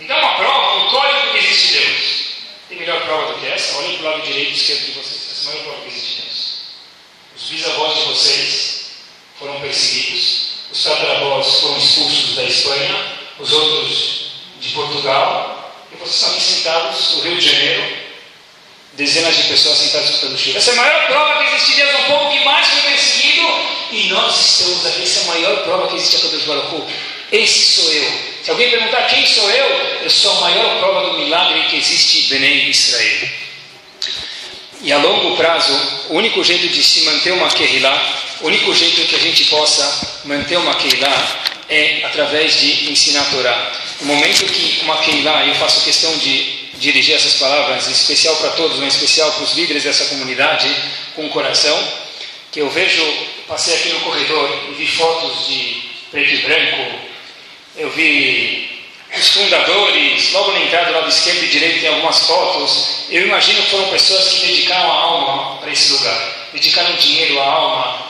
[0.00, 2.02] Me dá uma prova, um código que existe Deus.
[2.68, 3.78] Tem melhor prova do que essa?
[3.78, 5.30] Olhem para o lado direito e esquerdo de vocês.
[5.32, 6.25] Essa é a maior prova que existe Deus.
[7.36, 8.80] Os bisavós de vocês
[9.38, 14.26] foram perseguidos, os tataravós foram expulsos da Espanha, os outros
[14.58, 17.96] de Portugal, e vocês estão aqui sentados no Rio de Janeiro,
[18.94, 20.56] dezenas de pessoas sentadas escutando chuva.
[20.56, 23.46] Essa é a maior prova que existe Deus, um povo que mais foi perseguido,
[23.92, 25.02] e nós estamos aqui.
[25.02, 26.94] Essa é a maior prova que existe a Deus Baruch
[27.32, 28.20] Esse sou eu.
[28.42, 29.66] Se alguém perguntar quem sou eu,
[30.02, 33.45] eu sou a maior prova do milagre que existe em Benem Israel.
[34.82, 35.72] E a longo prazo,
[36.10, 40.20] o único jeito de se manter uma Kehillah, o único jeito que a gente possa
[40.24, 43.72] manter uma Kehillah é através de ensinar a Torá.
[44.00, 48.50] No momento que uma Kehillah, eu faço questão de dirigir essas palavras, em especial para
[48.50, 50.68] todos, em especial para os líderes dessa comunidade,
[51.14, 51.76] com o coração,
[52.52, 53.02] que eu vejo,
[53.48, 56.98] passei aqui no corredor e vi fotos de preto e branco,
[57.76, 58.65] eu vi
[59.20, 63.62] os fundadores, logo na entrada do lado esquerdo e direito tem algumas fotos, eu imagino
[63.62, 68.06] que foram pessoas que dedicaram a alma para esse lugar, dedicaram dinheiro, a alma,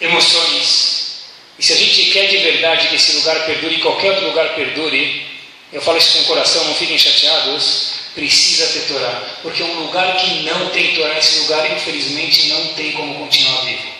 [0.00, 1.24] emoções.
[1.58, 5.26] E se a gente quer de verdade que esse lugar perdure, qualquer outro lugar perdure,
[5.72, 10.16] eu falo isso com o coração, não fiquem chateados, precisa ter Torá, porque um lugar
[10.16, 13.94] que não tem Torá, esse lugar infelizmente não tem como continuar vivo.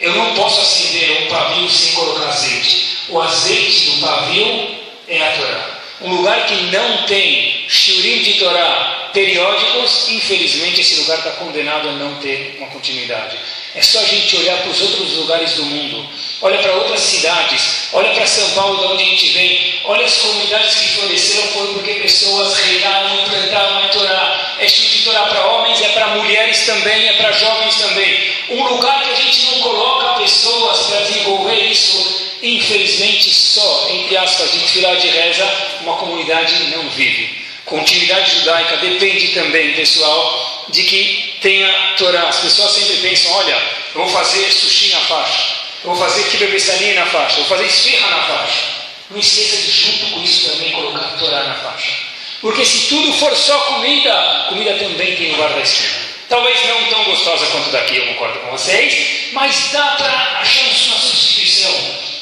[0.00, 2.98] Eu não posso acender um pavio sem colocar azeite.
[3.08, 4.76] O azeite do pavio
[5.06, 5.73] é a Torá.
[6.00, 11.92] Um lugar que não tem shurim de Torá periódicos, infelizmente esse lugar está condenado a
[11.92, 13.38] não ter uma continuidade.
[13.76, 16.08] É só a gente olhar para os outros lugares do mundo,
[16.42, 20.16] olha para outras cidades, olha para São Paulo, de onde a gente vem, olha as
[20.16, 24.56] comunidades que floresceram, foi porque pessoas regaram e plantaram a Torá.
[24.58, 28.32] É tipo de Torá para homens, é para mulheres também, é para jovens também.
[28.50, 32.13] Um lugar que a gente não coloca pessoas para desenvolver isso,
[32.44, 37.42] infelizmente só, entre aspas, de tirar de reza, uma comunidade não vive.
[37.64, 42.28] Continuidade judaica depende também, pessoal, de que tenha Torá.
[42.28, 43.56] As pessoas sempre pensam: olha,
[43.94, 47.66] eu vou fazer sushi na faixa, eu vou fazer kibebessani na faixa, eu vou fazer
[47.66, 48.84] esfirra na faixa.
[49.10, 51.92] Não esqueça de, junto com isso, também colocar Torá na faixa.
[52.40, 56.04] Porque se tudo for só comida, comida também tem lugar da esquina.
[56.28, 60.74] Talvez não tão gostosa quanto daqui, eu concordo com vocês, mas dá para achar uma
[60.74, 61.33] substituição.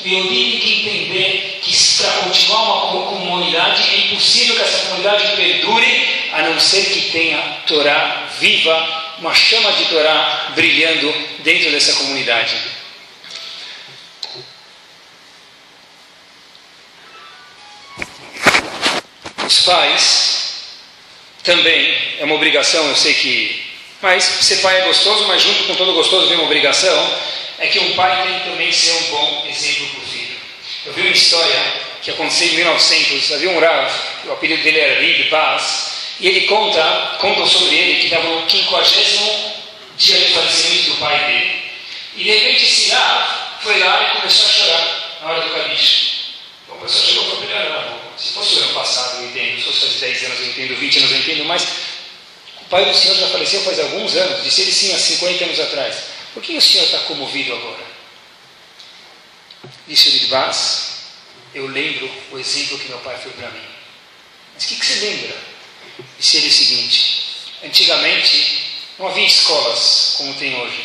[0.05, 6.09] Eu tenho que entender que para continuar uma comunidade, é impossível que essa comunidade perdure,
[6.33, 12.57] a não ser que tenha Torá viva, uma chama de Torá brilhando dentro dessa comunidade.
[19.47, 20.43] Os pais
[21.45, 23.63] também é uma obrigação, eu sei que.
[24.01, 27.19] Mas ser pai é gostoso, mas junto com todo gostoso vem uma obrigação,
[27.63, 30.37] é que um pai tem que também ser um bom exemplo para o filho.
[30.85, 31.63] Eu vi uma história
[32.03, 33.93] que aconteceu em 1900, havia um Rav,
[34.25, 38.51] o apelido dele era Rib Paz, e ele conta, conta sobre ele que estava no
[38.51, 39.53] 50
[39.97, 41.63] dia de falecimento do pai dele.
[42.17, 46.13] E de repente esse Rav foi lá e começou a chorar na hora do cabicho.
[46.65, 49.63] Então, a pessoa chegou para ele, ah, se fosse o ano passado eu entendo, se
[49.67, 51.63] fosse faz 10 anos eu entendo, 20 anos eu entendo, mas
[52.61, 55.61] o pai do senhor já faleceu faz alguns anos, disse ele sim há 50 anos
[55.61, 56.12] atrás.
[56.35, 57.85] Por que o senhor está comovido agora?
[59.87, 60.93] Disse o Lidbaz,
[61.55, 63.67] eu lembro o exemplo que meu pai foi para mim.
[64.55, 65.37] Mas o que, que você lembra?
[66.19, 67.23] Disse ele o seguinte:
[67.65, 68.63] antigamente
[68.99, 70.85] não havia escolas como tem hoje,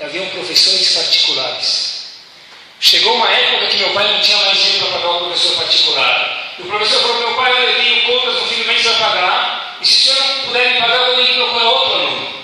[0.00, 2.00] haviam professores particulares.
[2.80, 6.54] Chegou uma época que meu pai não tinha mais dinheiro para pagar o professor particular.
[6.58, 9.94] E o professor falou: Meu pai, eu tenho contas do mês para pagar, e se
[9.94, 12.40] o senhor não puder me pagar, eu tenho que procurar outro aluno.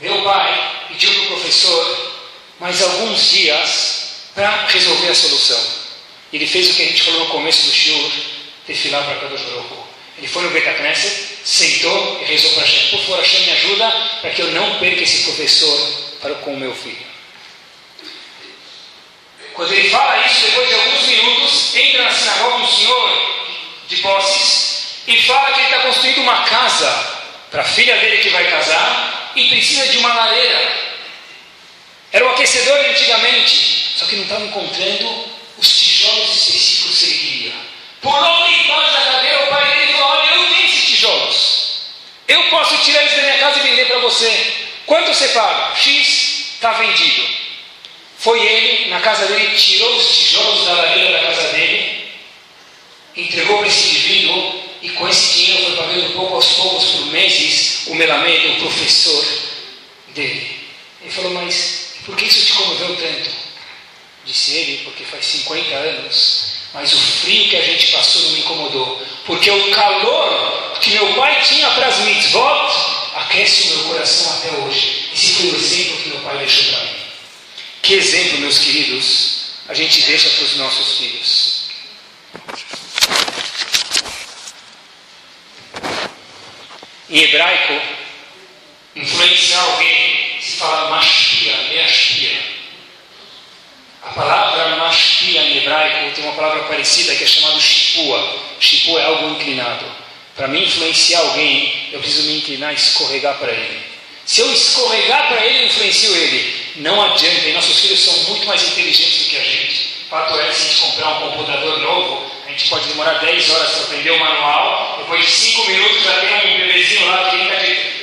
[0.00, 2.12] Meu pai pediu para o professor
[2.60, 5.60] mais alguns dias para resolver a solução.
[6.32, 8.10] Ele fez o que a gente falou no começo do shiur,
[8.66, 9.74] tefilar para Kadosh Baruch
[10.18, 12.88] Ele foi no Betacneset, sentou e rezou para Hashem.
[12.90, 13.90] Por favor, Hashem me ajuda
[14.20, 15.78] para que eu não perca esse professor
[16.20, 17.06] para com o meu filho.
[19.54, 23.46] Quando ele fala isso, depois de alguns minutos, entra na sinagoga um senhor
[23.88, 27.16] de posses e fala que ele está construindo uma casa
[27.50, 30.85] para a filha dele que vai casar e precisa de uma lareira.
[32.16, 35.26] Era o aquecedor antigamente, só que não estava encontrando
[35.58, 37.52] os tijolos específicos que queria.
[38.00, 41.80] Pulou embaixo da cadeira, o pai dele falou: Olha, eu tenho esses tijolos.
[42.26, 44.54] Eu posso tirar eles da minha casa e vender para você.
[44.86, 45.76] Quanto você paga?
[45.76, 47.22] X está vendido.
[48.16, 52.12] Foi ele, na casa dele, tirou os tijolos da lareira da casa dele,
[53.14, 57.88] entregou para esse indivíduo e com esse dinheiro foi pagando pouco aos poucos por meses
[57.88, 59.22] o Melamed, o professor
[60.14, 60.60] dele.
[61.02, 61.75] Ele falou, mas
[62.06, 63.46] por que isso te comoveu tanto?
[64.26, 68.40] disse ele, porque faz 50 anos, mas o frio que a gente passou não me
[68.40, 74.32] incomodou, porque o calor que meu pai tinha para as mitzvot aquece o meu coração
[74.36, 75.08] até hoje.
[75.14, 76.96] Esse foi o exemplo que meu pai deixou para mim.
[77.82, 79.36] Que exemplo, meus queridos,
[79.68, 81.66] a gente deixa para os nossos filhos.
[87.08, 87.80] Em hebraico,
[88.96, 92.56] influenciar alguém se fala mashpia, meashpia.
[94.02, 98.38] A palavra mashpia em hebraico tem uma palavra parecida que é chamada shipua.
[98.58, 99.84] Shipua é algo inclinado.
[100.34, 103.80] Para mim influenciar alguém, eu preciso me inclinar e escorregar para ele.
[104.24, 106.66] Se eu escorregar para ele, eu influencio ele.
[106.76, 109.96] Não adianta, e nossos filhos são muito mais inteligentes do que a gente.
[110.10, 113.70] Fato é, se a gente comprar um computador novo, a gente pode demorar 10 horas
[113.70, 117.56] para aprender o manual, depois de 5 minutos já tem um bebezinho lá que está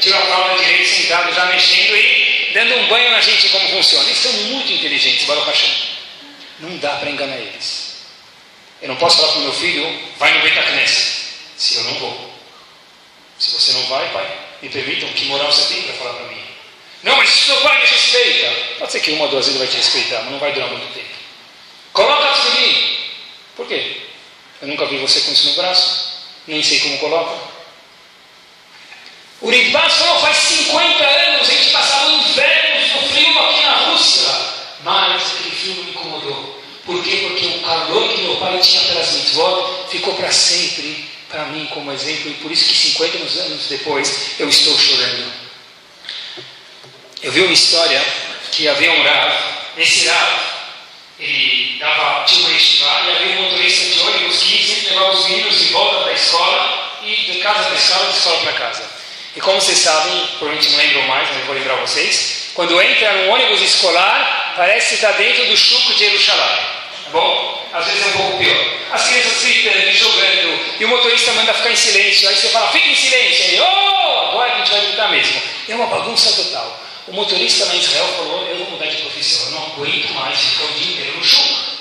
[0.04, 0.56] tira a fralda
[1.14, 4.06] sentado já mexendo e dando um banho na gente como funciona.
[4.06, 5.72] Eles são muito inteligentes, Baruch Hashem.
[6.60, 7.94] Não dá para enganar eles.
[8.82, 12.34] Eu não posso falar para o meu filho, vai no Betacnes, se eu não vou.
[13.38, 14.28] Se você não vai, pai,
[14.62, 16.44] me permitam, que moral você tem para falar para mim?
[17.04, 18.52] Não, mas se seu pai me respeita.
[18.80, 20.70] Pode ser que uma ou duas vezes ele vai te respeitar, mas não vai durar
[20.70, 21.14] muito tempo.
[21.92, 22.34] Coloca a.
[23.56, 24.02] Por quê?
[24.62, 27.53] Eu nunca vi você com isso no braço, nem sei como coloca.
[29.50, 34.30] Ritbas falou, faz 50 anos a gente passava invernos no frio aqui na Rússia,
[34.84, 36.64] mas aquele frio não me incomodou.
[36.86, 37.28] Por quê?
[37.28, 41.92] Porque o calor que meu pai tinha pelas mitzvot ficou para sempre para mim como
[41.92, 45.34] exemplo e por isso que 50 anos depois eu estou chorando.
[47.22, 48.02] Eu vi uma história
[48.52, 49.34] que havia um Rav,
[49.78, 50.40] esse Rav,
[51.20, 55.26] ele dava, tinha uma estivada e havia um motorista de ônibus que sempre levava os
[55.28, 58.54] meninos de volta para a escola e de casa para a escola, de escola para
[58.54, 58.93] casa.
[59.36, 63.14] E como vocês sabem, provavelmente não lembram mais, mas eu vou lembrar vocês, quando entra
[63.14, 66.60] num ônibus escolar, parece estar dentro do chuco de Jerusalém.
[67.06, 67.68] Tá bom?
[67.74, 68.66] Às vezes é um pouco pior.
[68.92, 72.30] As crianças gritando e jogando, e o motorista manda ficar em silêncio.
[72.30, 73.46] Aí você fala, fica em silêncio.
[73.46, 75.42] Aí, oh, agora a gente vai gritar mesmo.
[75.68, 76.80] É uma bagunça total.
[77.08, 80.40] O motorista lá em Israel falou, eu vou mudar de profissão, eu não aguento mais
[80.40, 81.73] ficar o dia inteiro no chuco.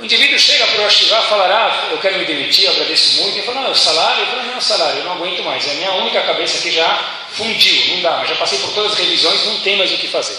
[0.00, 3.20] O indivíduo chega para o Ashivá e fala, ah, eu quero me demitir, eu agradeço
[3.20, 3.36] muito.
[3.36, 4.22] Ele fala, não, é o salário?
[4.22, 5.68] Eu falo, não é o salário, eu não aguento mais.
[5.68, 8.92] É a minha única cabeça que já fundiu, não dá, mas já passei por todas
[8.92, 10.38] as revisões, não tem mais o que fazer.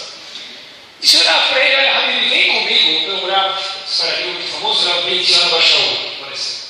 [1.00, 6.32] Disse, olha para ele, olha, vem comigo, eu morava, Sarajevo, famoso Rabbi Tzion Bachaú, por
[6.32, 6.62] exemplo.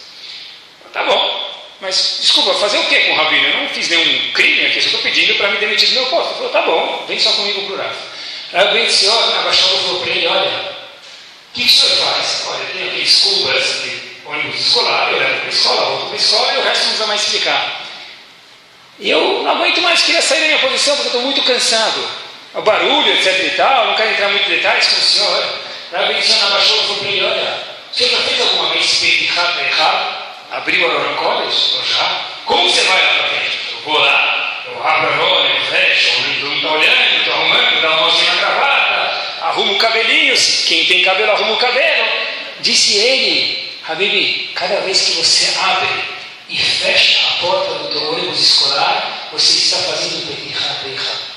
[0.93, 3.49] Tá bom, mas desculpa, fazer o que com o Rabino?
[3.49, 6.28] Eu não fiz nenhum crime aqui, só estou pedindo para me demitir do meu posto.
[6.28, 8.12] Ele falou, tá bom, vem só comigo para o Rafa.
[8.53, 10.72] Rabbi Tzion Bachaú falou para ele, olha,
[11.53, 12.44] o que, o senhor faz?
[12.46, 16.16] Olha, tem aqui escubas de ônibus escolar, eu levo para a escola, volto para a
[16.16, 17.82] escola e o resto não precisa mais explicar.
[18.98, 22.09] Eu não aguento mais, queria sair da minha posição porque estou muito cansado.
[22.55, 25.59] O barulho, etc e tal, não quero entrar muito em detalhes com o senhor.
[25.92, 27.59] Rabbi Tzion abaixou e falou para ele, olha,
[27.92, 30.22] você já fez alguma vez peito errado?
[30.53, 31.74] Abriu a Aurora College?
[31.74, 32.20] Eu já.
[32.46, 33.59] Como você vai lá para frente?
[33.72, 37.82] Eu vou lá, eu abro a Aurora, eu fecho, eu não estou olhando, estou arrumando,
[37.82, 38.72] dá uma mãozinha na gravata,
[39.53, 40.34] arrumo o cabelinho,
[40.66, 42.09] quem tem cabelo arruma o cabelo.
[42.61, 46.05] Disse ele, Habib, cada vez que você abre
[46.48, 51.32] e fecha a porta do teu ônibus escolar, você está fazendo petirra, petirra.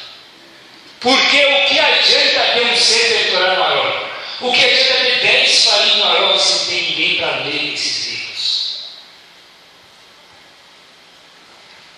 [0.99, 4.11] Porque o que adianta ter um ser eleitoral maior?
[4.41, 8.80] O que adianta ter 10 farinhos maiores se tem ninguém para ler esses livros?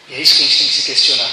[0.09, 1.31] E é isso que a gente tem que se questionar.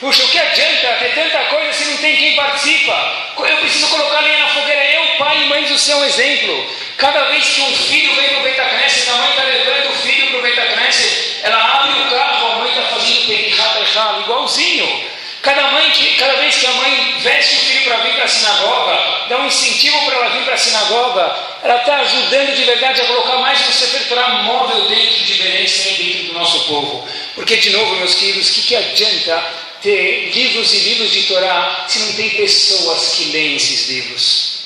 [0.00, 3.34] Puxa, o que adianta ter tanta coisa se não tem quem participa?
[3.36, 4.84] Eu preciso colocar linha na fogueira.
[4.92, 6.66] Eu, pai e mãe do céu, um exemplo.
[6.96, 10.28] Cada vez que um filho vem para o Betacnesse, a mãe está levando o filho
[10.28, 15.18] para o Betacnesse, ela abre o carro, a mãe está fazendo perihata e igualzinho.
[15.42, 18.28] Cada, mãe que, cada vez que a mãe veste o filho para vir para a
[18.28, 23.00] sinagoga, dá um incentivo para ela vir para a sinagoga, ela está ajudando de verdade
[23.00, 27.08] a colocar mais um Sefer móvel dentro de Belém, dentro do nosso povo.
[27.38, 31.86] Porque, de novo, meus queridos, o que, que adianta ter livros e livros de Torá
[31.88, 34.58] se não tem pessoas que leem esses livros?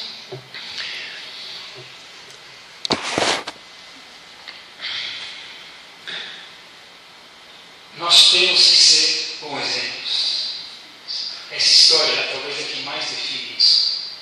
[7.99, 10.53] Nós temos que ser bons exemplos.
[11.51, 14.13] Essa história talvez é quem mais define isso.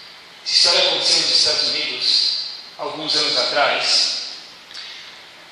[0.45, 2.33] Essa história aconteceu nos Estados Unidos,
[2.77, 4.23] alguns anos atrás.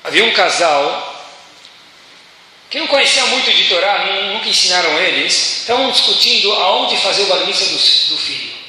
[0.03, 1.08] Havia um casal
[2.69, 7.51] que não conhecia muito de Torá, nunca ensinaram eles, estavam discutindo aonde fazer o barulho
[7.51, 7.77] do,
[8.09, 8.59] do filho.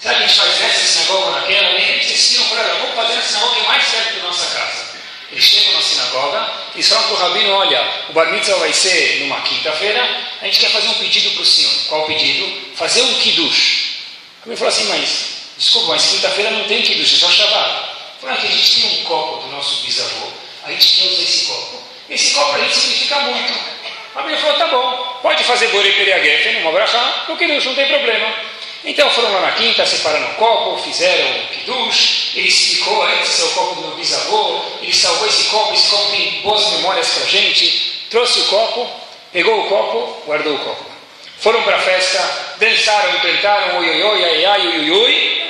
[0.00, 1.70] Será que a gente faz nessa sinagoga ou naquela?
[1.70, 4.88] E eles decidiram, falaram, vamos fazer na sinagoga que é mais perto da nossa casa.
[5.30, 9.42] Eles chegam na sinagoga e falam para o rabino, olha, o bar vai ser numa
[9.42, 10.02] quinta-feira,
[10.40, 11.72] a gente quer fazer um pedido para o senhor.
[11.88, 12.76] Qual o pedido?
[12.76, 13.98] Fazer um kiddush.
[14.38, 15.08] O rabino falou assim, mas,
[15.58, 17.88] desculpa, mas quinta-feira não tem kiddush, é só Shabbat.
[18.20, 20.28] Falou, ah, que a gente tem um copo do nosso bisavô,
[20.64, 21.88] a gente quer usar esse copo.
[22.10, 23.52] Esse copo para a gente significa muito.
[24.14, 27.86] O rabino falou, tá bom, pode fazer bore periagefen, uma brachá, no kiddush, não tem
[27.86, 28.34] problema.
[28.84, 33.44] Então foram lá na quinta, separaram o copo, fizeram o kiddush, ele explicou antes, é
[33.44, 37.24] o copo do meu bisavô, ele salvou esse copo, esse copo tem boas memórias para
[37.24, 38.88] a gente, trouxe o copo,
[39.32, 40.86] pegou o copo, guardou o copo.
[41.40, 42.18] Foram para a festa,
[42.58, 45.48] dançaram, cantaram, oi, oi, oi, ai, ai, oi,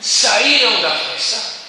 [0.00, 1.60] saíram da festa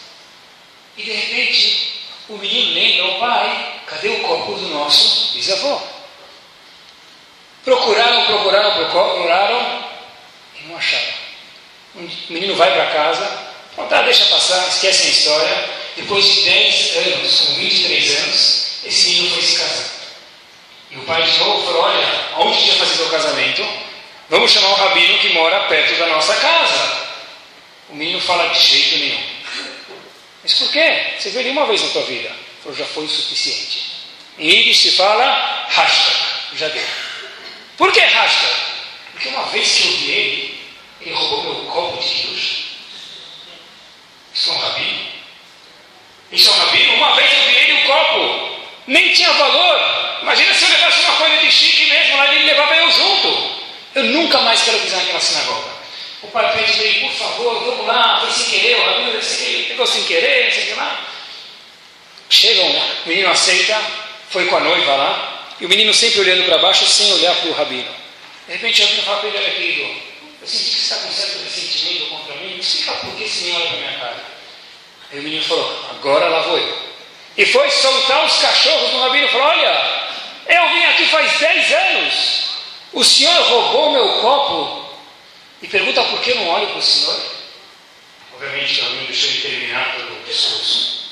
[0.97, 1.90] e de repente
[2.31, 5.81] o menino lembra ao pai, cadê o copo do nosso bisavô?
[7.65, 9.83] Procuraram, procuraram, procuraram,
[10.65, 11.13] não acharam.
[11.95, 13.25] O menino vai para casa,
[13.75, 15.69] fala, tá, deixa passar, esquecem a história.
[15.97, 19.91] Depois de 10 anos, com 23 anos, esse menino foi se casar.
[20.89, 23.67] E o pai de novo falou: Olha, aonde tinha fazer o casamento?
[24.29, 27.07] Vamos chamar o rabino que mora perto da nossa casa.
[27.89, 29.30] O menino fala: De jeito nenhum.
[30.43, 31.13] Mas por quê?
[31.19, 32.31] Você viu ele uma vez na tua vida?
[32.63, 33.91] Falou: Já foi o suficiente.
[34.39, 36.17] Em Yiddish se fala: Hashtag.
[36.55, 36.87] Já deu.
[37.77, 38.53] Por que hashtag?
[39.13, 40.61] Porque uma vez que eu vi ele,
[41.01, 42.61] ele roubou meu copo de Deus.
[44.33, 45.07] Isso é um rabino.
[46.31, 46.93] Isso é um rabino.
[46.95, 48.61] Uma vez eu vi ele o copo.
[48.87, 50.19] Nem tinha valor.
[50.21, 53.61] Imagina se eu levasse uma coisa de chique mesmo, lá ele levava eu junto.
[53.95, 55.70] Eu nunca mais quero pisar naquela sinagoga.
[56.23, 59.19] O pai pede ele, por favor, vamos lá, foi sem querer, o rabino
[59.67, 61.07] pegou sem querer, não sei o que lá.
[62.29, 62.65] Chegam,
[63.05, 63.81] o menino aceita,
[64.29, 67.49] foi com a noiva lá, e o menino sempre olhando para baixo sem olhar para
[67.49, 67.89] o rabino.
[68.47, 69.81] De repente alguém fala para ele, olha querido,
[70.41, 73.43] eu senti que você está com certo ressentimento contra mim, me explica por que esse
[73.43, 74.25] menino olha para minha cara.
[75.11, 76.77] Aí o menino falou, agora lá vou eu.
[77.35, 80.09] E foi soltar os cachorros no rabino e falou, olha,
[80.47, 82.41] eu vim aqui faz 10 anos,
[82.93, 84.80] o senhor roubou meu copo
[85.61, 87.19] e pergunta por que eu não olho para o senhor.
[88.33, 91.11] Obviamente o rabino deixou ele terminar todo o discurso.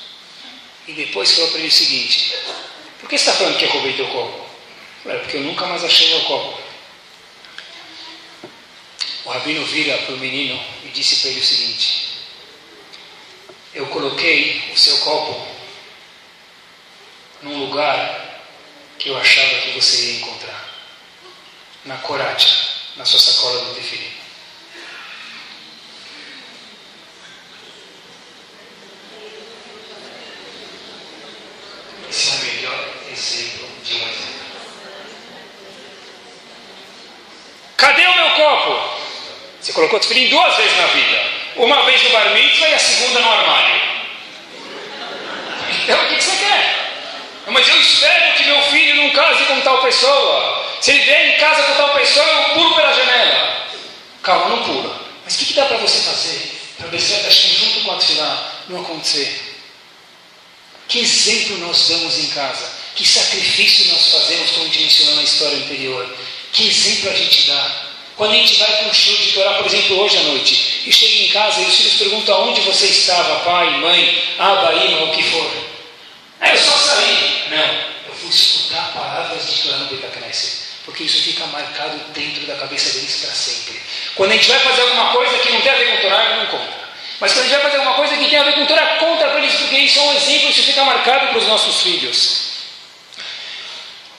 [0.88, 2.34] E depois falou para ele o seguinte,
[2.98, 4.46] por que você está falando que eu roubei teu copo?
[5.04, 6.60] Falei, porque eu nunca mais achei meu copo.
[9.24, 12.08] O rabino vira para o menino e disse para ele o seguinte:
[13.72, 15.46] Eu coloquei o seu copo
[17.42, 18.42] num lugar
[18.98, 20.68] que eu achava que você ia encontrar
[21.84, 24.19] na coracha, na sua sacola do tefilim.
[33.12, 34.40] exemplo de uma exemplo.
[37.76, 39.00] Cadê o meu copo?
[39.60, 41.22] Você colocou o tefilim duas vezes na vida.
[41.56, 43.80] Uma vez no bar mitzvah e a segunda no armário.
[45.82, 46.80] Então o que você quer?
[47.46, 50.66] Mas eu espero que meu filho não case com tal pessoa.
[50.80, 53.66] Se ele vier em casa com tal pessoa, eu pulo pela janela.
[54.22, 55.00] Calma, não pula.
[55.24, 58.52] Mas o que, que, dá para você fazer para descer a junto com a tefilá
[58.68, 59.58] não acontecer?
[60.88, 62.79] Que exemplo nós damos em casa?
[62.94, 66.16] Que sacrifício nós fazemos, como a gente mencionou na história anterior?
[66.52, 67.90] Que exemplo a gente dá?
[68.16, 70.92] Quando a gente vai para um show de Torá, por exemplo, hoje à noite, e
[70.92, 75.10] chega em casa e os filhos perguntam aonde você estava, pai, mãe, aba, ima, o
[75.10, 75.50] que for.
[76.40, 77.44] Aí eu só saí.
[77.48, 77.74] Não,
[78.08, 80.52] eu fui escutar palavras de Torá no Betacneset,
[80.84, 83.80] porque isso fica marcado dentro da cabeça deles para sempre.
[84.14, 86.46] Quando a gente vai fazer alguma coisa que não tem a ver com Torá, não
[86.58, 86.80] conta.
[87.20, 89.28] Mas quando a gente vai fazer alguma coisa que tem a ver com Torá, conta
[89.28, 92.49] para eles, porque isso é um exemplo, isso fica marcado para os nossos filhos.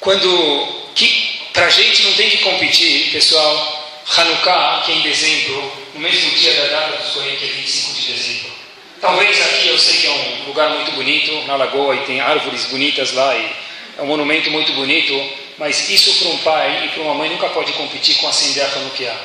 [0.01, 5.71] Quando, que para a gente não tem que competir, pessoal, Hanukkah, que é em dezembro,
[5.93, 8.51] no mesmo dia da data dos Cohen, que é 25 de dezembro.
[8.99, 12.65] Talvez aqui eu sei que é um lugar muito bonito, na lagoa, e tem árvores
[12.65, 13.51] bonitas lá, e
[13.99, 15.13] é um monumento muito bonito,
[15.59, 18.67] mas isso para um pai e para uma mãe nunca pode competir com acender a
[18.69, 19.15] Hanukkah.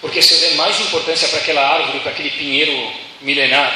[0.00, 3.72] Porque se eu der mais importância para aquela árvore, para aquele pinheiro milenar,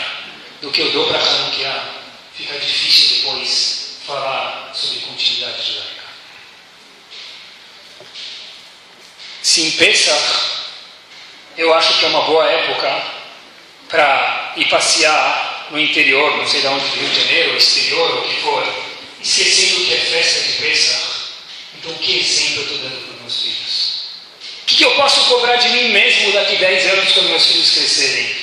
[0.61, 1.85] do que eu dou para Hanukkah,
[2.37, 5.92] fica difícil depois falar sobre continuidade judaica.
[9.43, 10.23] Se em Pesach,
[11.59, 13.03] eu acho que é uma boa época
[13.89, 18.23] para ir passear no interior, não sei de onde, do Rio de Janeiro, exterior, o
[18.23, 18.65] que for,
[19.21, 21.03] esquecendo que é festa de Pesach.
[21.79, 24.03] Então, que exemplo eu estou dando para os meus filhos?
[24.63, 28.37] O que, eu posso cobrar de mim mesmo daqui 10 anos quando meus filhos crescerem?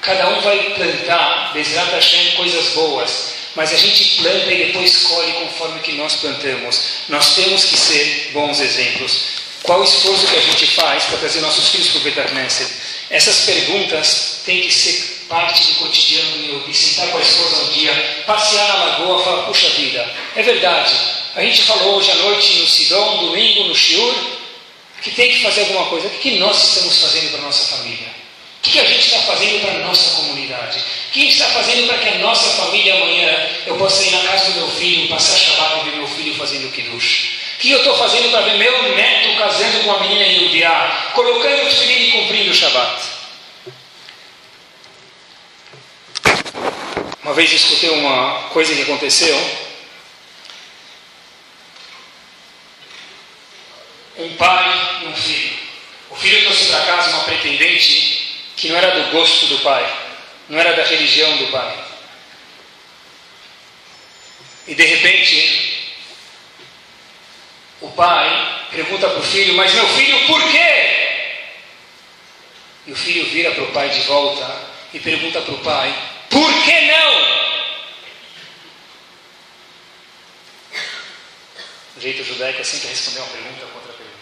[0.00, 5.32] Cada um vai plantar, Bezerra Hashem, coisas boas, mas a gente planta e depois colhe
[5.32, 6.80] conforme que nós plantamos.
[7.08, 9.37] Nós temos que ser bons exemplos.
[9.62, 12.70] Qual o esforço que a gente faz para trazer nossos filhos para o Betacneset?
[13.10, 16.70] Essas perguntas têm que ser parte do cotidiano do.
[16.70, 20.92] E sentar com a esposa um dia, passear na lagoa, falar, puxa vida, é verdade.
[21.34, 24.14] A gente falou hoje à noite no Sidon, domingo no Shiur,
[25.02, 26.08] que tem que fazer alguma coisa.
[26.08, 28.08] O que, nós estamos fazendo para a nossa família?
[28.58, 30.78] O que, a gente está fazendo para a nossa comunidade?
[30.78, 34.10] O que a gente está fazendo para que a nossa família amanhã eu possa ir
[34.10, 37.37] na casa do meu filho, passar Shabbat e ver meu filho fazendo Kiddush?
[37.58, 41.66] Que eu estou fazendo para ver meu neto casando com uma menina em Yudiá, colocando
[41.66, 43.02] o filho e cumprindo o Shabat?
[47.22, 49.36] Uma vez escutei uma coisa que aconteceu.
[54.16, 55.58] Um pai e um filho.
[56.10, 59.84] O filho trouxe para casa uma pretendente que não era do gosto do pai,
[60.48, 61.84] não era da religião do pai.
[64.66, 65.67] E de repente,
[67.80, 70.98] o pai pergunta para o filho: Mas meu filho, por quê?
[72.86, 74.60] E o filho vira para o pai de volta
[74.92, 75.94] e pergunta para o pai:
[76.30, 77.38] Por que não?
[81.96, 84.18] O jeito judaico é sempre responder uma pergunta com outra pergunta.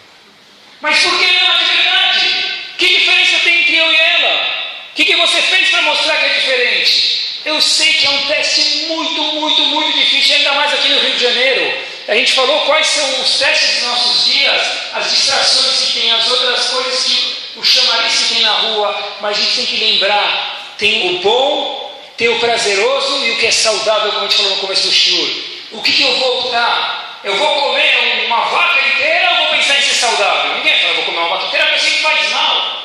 [0.81, 2.53] Mas por que não de verdade?
[2.77, 4.67] Que diferença tem entre eu e ela?
[4.91, 7.17] O que, que você fez para mostrar que é diferente?
[7.45, 11.13] Eu sei que é um teste muito, muito, muito difícil, ainda mais aqui no Rio
[11.13, 11.86] de Janeiro.
[12.07, 14.61] A gente falou quais são os testes dos nossos dias,
[14.93, 19.37] as distrações que tem, as outras coisas que o chamariz que tem na rua, mas
[19.37, 23.51] a gente tem que lembrar: tem o bom, tem o prazeroso e o que é
[23.51, 25.29] saudável, como a gente falou no começo do shiur.
[25.71, 27.19] O que, que eu vou optar?
[27.25, 30.55] Eu vou comer uma vaca inteira ou vou pensar em ser saudável?
[30.55, 32.83] Ninguém fala, eu vou comer uma vaca inteira, porque eu sei que faz mal.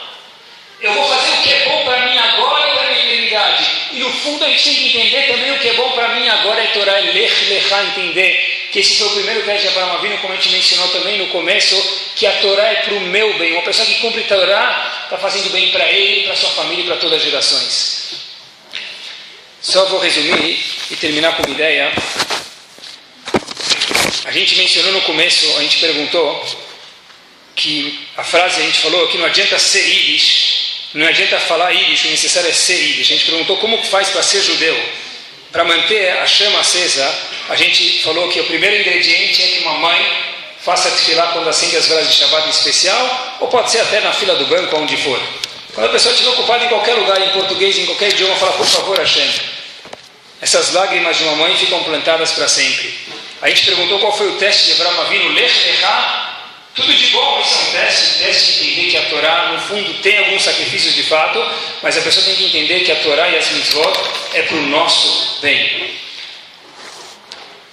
[0.80, 3.66] Eu vou fazer o que é bom para mim agora e para a minha eternidade.
[3.92, 6.28] E no fundo a gente tem que entender também o que é bom para mim
[6.28, 10.16] agora é Torá, é lech, entender que esse foi o primeiro teste de Abraão Avinu,
[10.16, 11.76] como a gente mencionou também no começo,
[12.16, 13.52] que a Torá é para o meu bem.
[13.52, 16.86] Uma pessoa que cumpre a Torá está fazendo bem para ele, para sua família e
[16.86, 18.14] para todas as gerações.
[19.60, 20.58] Só vou resumir
[20.90, 21.92] e terminar com uma ideia.
[24.24, 26.46] A gente mencionou no começo, a gente perguntou
[27.54, 32.06] que a frase a gente falou que não adianta ser íris, não adianta falar íris,
[32.06, 33.06] o necessário é ser íris.
[33.06, 35.02] A gente perguntou como faz para ser judeu
[35.52, 37.06] para manter a chama acesa,
[37.48, 41.76] a gente falou que o primeiro ingrediente é que uma mãe faça desfilar quando acende
[41.76, 44.96] as velas de Shabbat em especial, ou pode ser até na fila do banco, onde
[44.96, 45.20] for.
[45.74, 48.66] Quando a pessoa estiver ocupada em qualquer lugar, em português, em qualquer idioma, fala, por
[48.66, 49.28] favor, Hashem.
[50.40, 52.94] Essas lágrimas de uma mãe ficam plantadas para sempre.
[53.40, 56.32] A gente perguntou qual foi o teste de Abraão Avinu, Lech Echá,
[56.74, 59.60] tudo de bom, isso é um teste, um teste de entender que a Torá, no
[59.60, 61.44] fundo, tem alguns sacrifícios de fato,
[61.82, 63.92] mas a pessoa tem que entender que a Torá e as mitzvot
[64.32, 66.01] é para o nosso bem.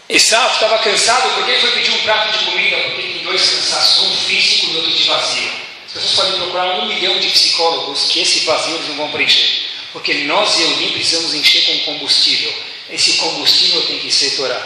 [0.09, 4.07] Esaú estava cansado porque ele foi pedir um prato de comida, porque tem dois cansaços,
[4.07, 5.51] um físico e outro de vazio.
[5.85, 9.67] As pessoas podem procurar um milhão de psicólogos que esse vazio eles não vão preencher.
[9.93, 12.51] Porque nós e Eudim precisamos encher com combustível.
[12.89, 14.59] Esse combustível tem que ser Torá.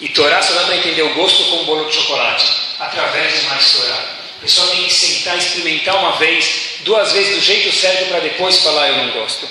[0.00, 2.46] E Torá só dá para entender o gosto com um bolo de chocolate,
[2.80, 4.04] através de mais Torá.
[4.38, 8.58] O pessoal tem que sentar, experimentar uma vez, duas vezes do jeito certo para depois
[8.58, 9.48] falar eu não gosto.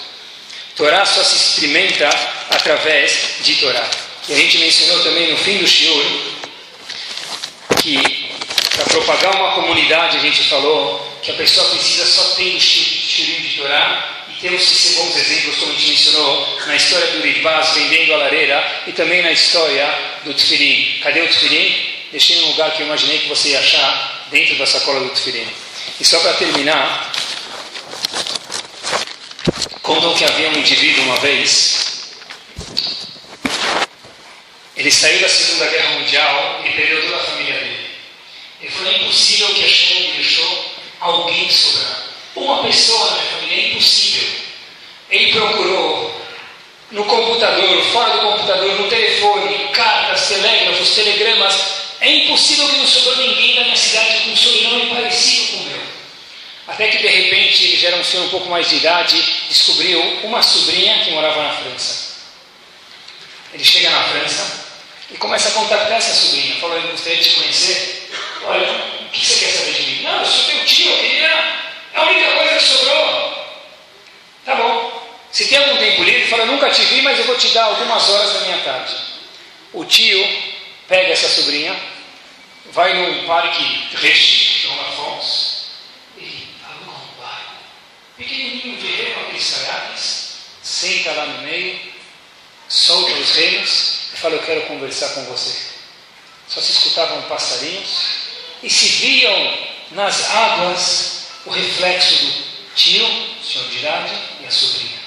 [0.75, 2.09] Torá só se experimenta
[2.49, 4.06] através de Torá.
[4.27, 6.05] E a gente mencionou também no fim do Shiur
[7.81, 8.27] que
[8.75, 13.41] para propagar uma comunidade a gente falou que a pessoa precisa só ter o Shiurim
[13.41, 17.73] de Torá temos que ser bons exemplos, como a gente mencionou, na história do Ribaz
[17.73, 19.91] vendendo a lareira e também na história
[20.23, 20.99] do Tfirim.
[21.01, 21.75] Cadê o Tfirim?
[22.11, 25.47] Deixei um lugar que eu imaginei que você ia achar dentro da sacola do Tfirim.
[25.99, 27.11] E só para terminar,
[29.81, 31.86] contam que havia um indivíduo uma vez,
[34.77, 37.89] ele saiu da Segunda Guerra Mundial e perdeu toda a família dele.
[38.61, 42.03] Ele falou: é impossível que a Shem deixou alguém sobrar
[42.35, 44.29] uma pessoa na família, é impossível.
[45.09, 46.21] Ele procurou
[46.91, 51.55] no computador, fora do computador, no telefone, cartas, telégrafos, telegramas.
[51.99, 55.63] É impossível que não sobrou ninguém da minha cidade com um sobrenome parecido com o
[55.63, 55.81] meu.
[56.67, 59.99] Até que de repente ele já era um senhor um pouco mais de idade, descobriu
[60.23, 62.17] uma sobrinha que morava na França.
[63.53, 64.66] Ele chega na França
[65.09, 66.55] e começa a contactar essa sobrinha.
[66.55, 68.11] Falou: Eu gostaria de te conhecer.
[68.43, 68.67] Olha,
[69.01, 70.03] o que você quer saber de mim?
[70.03, 71.57] Não, eu sou teu tio, eu queria
[71.93, 73.47] a única coisa que sobrou.
[74.45, 74.97] Tá bom.
[75.31, 78.09] Se tem algum tempo livre, fala, nunca te vi, mas eu vou te dar algumas
[78.09, 78.95] horas da minha tarde.
[79.73, 80.25] O tio
[80.87, 81.75] pega essa sobrinha,
[82.71, 83.63] vai num parque
[83.97, 85.71] Reche, João Afonso,
[86.17, 87.53] e aluga um barco,
[88.17, 91.79] pequenininho de remo, aqueles caiaques, senta lá no meio,
[92.69, 95.55] solta os remos e fala, eu quero conversar com você.
[96.47, 97.89] Só se escutavam passarinhos
[98.63, 99.57] e se viam
[99.91, 104.99] nas águas o reflexo do tio, o senhor idade, e a sobrinha.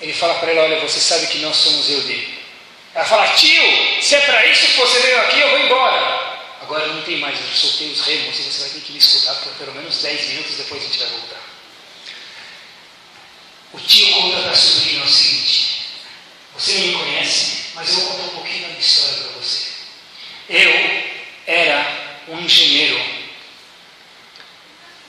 [0.00, 2.42] Ele fala para ela: Olha, você sabe que nós somos eu dele.
[2.94, 6.32] Ela fala: Tio, se é para isso que você veio aqui, eu vou embora.
[6.62, 9.34] Agora não tem mais, eu soltei os remos e você vai ter que me escutar
[9.34, 11.40] por pelo menos 10 minutos, depois a gente vai voltar.
[13.72, 15.71] O tio conta para a sobrinha o seguinte:
[16.62, 19.66] Você me conhece, mas eu vou contar um pouquinho da história para você.
[20.48, 21.02] Eu
[21.44, 23.00] era um engenheiro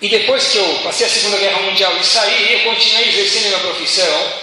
[0.01, 3.59] e depois que eu passei a Segunda Guerra Mundial e saí, eu continuei exercendo minha
[3.59, 4.33] profissão.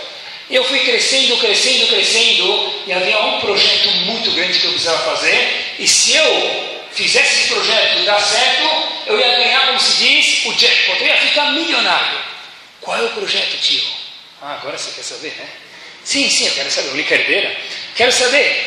[0.48, 5.74] Eu fui crescendo, crescendo, crescendo, e havia um projeto muito grande que eu precisava fazer.
[5.80, 8.68] E se eu fizesse esse projeto dar certo,
[9.06, 11.00] eu ia ganhar, como se diz, o jackpot.
[11.00, 12.20] Eu ia ficar milionário.
[12.80, 13.82] Qual é o projeto, tio?
[14.40, 15.69] Ah, agora você quer saber, né?
[16.04, 16.90] Sim, sim, eu quero saber.
[16.90, 17.56] Única herdeira?
[17.94, 18.66] Quero saber.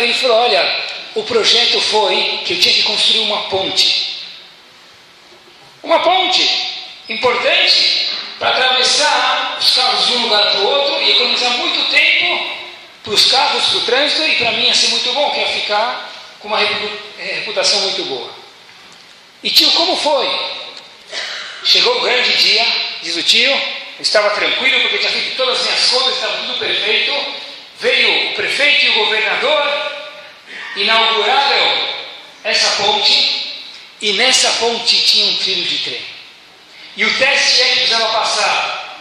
[0.00, 4.16] Ele falou: olha, o projeto foi que eu tinha que construir uma ponte
[5.86, 6.44] uma ponte
[7.08, 8.08] importante
[8.40, 12.56] para atravessar os carros de um lugar para o outro e economizar muito tempo
[13.04, 15.46] para os carros, para o trânsito e para mim ia ser muito bom, que ia
[15.46, 18.28] ficar com uma eh, reputação muito boa.
[19.44, 20.28] E tio, como foi?
[21.64, 22.66] Chegou o grande dia,
[23.02, 23.62] diz o tio,
[24.00, 27.12] estava tranquilo porque tinha feito todas as minhas contas, estava tudo perfeito.
[27.78, 29.92] Veio o prefeito e o governador,
[30.76, 31.88] inauguraram
[32.44, 33.64] essa ponte
[34.00, 36.02] e nessa ponte tinha um trilho de trem.
[36.96, 38.98] E o teste é que precisava passar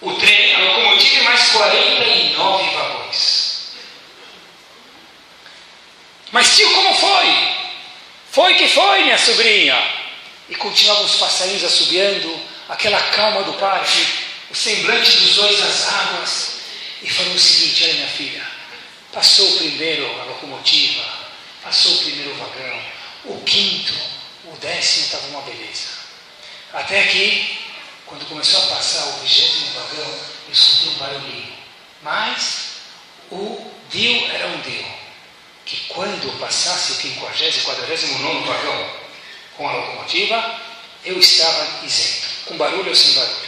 [0.00, 3.56] o trem, a locomotiva e mais 49 vagões.
[6.32, 7.56] Mas tio, como foi?
[8.30, 9.76] Foi que foi, minha sobrinha.
[10.48, 12.38] E continuavam os passarinhos assobiando,
[12.68, 14.06] aquela calma do parque,
[14.50, 16.56] o semblante dos dois nas águas.
[17.02, 18.46] E falou o seguinte: olha, minha filha,
[19.12, 21.04] passou primeiro a locomotiva,
[21.62, 22.82] passou o primeiro vagão,
[23.24, 23.94] o quinto,
[24.44, 25.96] o décimo estava uma beleza.
[26.72, 27.58] Até que,
[28.06, 31.56] quando começou a passar o vigésimo vagão, eu escutei um barulhinho.
[32.02, 32.66] Mas
[33.30, 34.86] o Dio era um Dio.
[35.64, 38.90] Que quando passasse o 50, 49 vagão
[39.56, 40.60] com a locomotiva,
[41.04, 43.46] eu estava isento, com barulho ou sem barulho.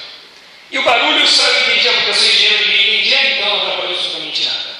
[0.70, 3.94] E o barulho só eu entendia, porque eu sou engenheiro, ninguém entendia, então não atrapalhou
[3.94, 4.76] absolutamente nada.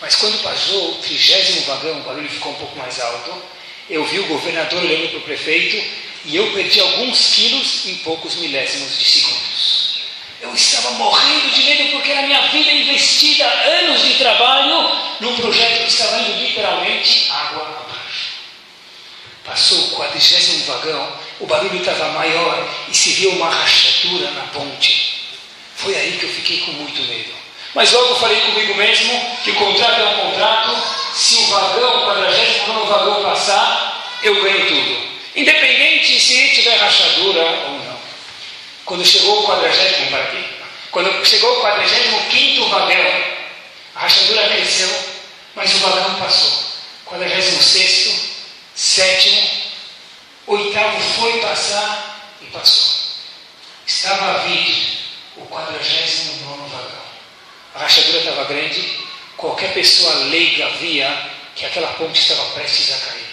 [0.00, 3.42] Mas quando passou o trigésimo vagão, o barulho ficou um pouco mais alto,
[3.88, 5.76] eu vi o governador olhando para o prefeito
[6.24, 9.78] e eu perdi alguns quilos em poucos milésimos de segundos.
[10.40, 15.82] Eu estava morrendo de medo porque era minha vida investida, anos de trabalho, num projeto
[15.82, 18.28] que estava indo literalmente água abaixo.
[19.44, 25.18] Passou o quadrigésimo vagão, o barulho estava maior e se viu uma rachadura na ponte.
[25.76, 27.32] Foi aí que eu fiquei com muito medo.
[27.74, 30.76] Mas logo falei comigo mesmo que contrato é um contrato,
[31.14, 35.08] se o vagão, o quadragésimo vagão passar, eu ganho tudo.
[35.36, 37.42] Independente se tiver rachadura,
[38.84, 40.44] Quando chegou o quadragésimo, para aqui,
[40.90, 43.24] quando chegou o quadragésimo quinto vagão,
[43.94, 44.90] a rachadura cresceu,
[45.54, 46.64] mas o vagão passou.
[47.04, 48.14] Quadragésimo sexto,
[48.74, 49.57] sétimo,
[50.48, 52.98] oitavo foi passar e passou.
[53.86, 54.98] Estava a vir
[55.36, 57.08] o quadragésimo nono vagão.
[57.74, 58.98] A rachadura estava grande,
[59.36, 63.28] qualquer pessoa leiga via que aquela ponte estava prestes a cair.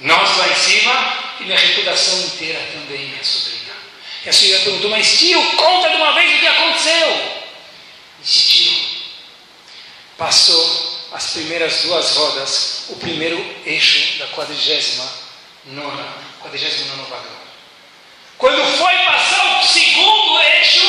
[0.00, 3.60] Nós lá em cima e minha reputação inteira também, minha sobrinha.
[4.24, 7.40] E a senhora perguntou, mas tio, conta de uma vez o que aconteceu.
[8.22, 8.72] Disse, tio,
[10.16, 15.19] passou as primeiras duas rodas, o primeiro eixo da quadrigésima
[15.66, 17.40] nona, quadrigésimo nono vagão.
[18.38, 20.86] Quando foi passar o segundo eixo,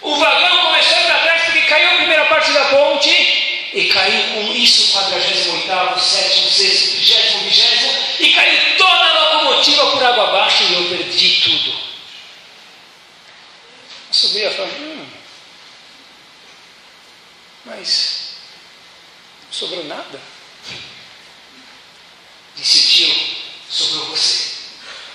[0.00, 3.10] o vagão começou a ir para trás porque caiu a primeira parte da ponte
[3.72, 9.90] e caiu com isso quadragésimo oitavo, sétimo, sexto, trigésimo, vigésimo e caiu toda a locomotiva
[9.90, 11.92] por água abaixo e eu perdi tudo.
[14.10, 15.06] A sobrinha falou, hum,
[17.64, 18.34] mas
[19.46, 20.20] não sobrou nada.
[22.54, 22.82] Disse
[23.72, 24.52] sobrou você.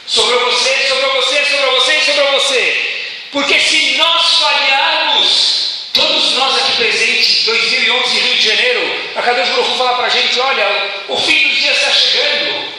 [0.08, 2.94] Sobrou você, sobrou você, sobrou você, sobrou você.
[3.32, 9.78] Porque se nós falharmos, todos nós aqui presentes, 2011, Rio de Janeiro, a Cadeus Baruch
[9.78, 12.74] falar para a gente, olha, o fim dos dias está chegando.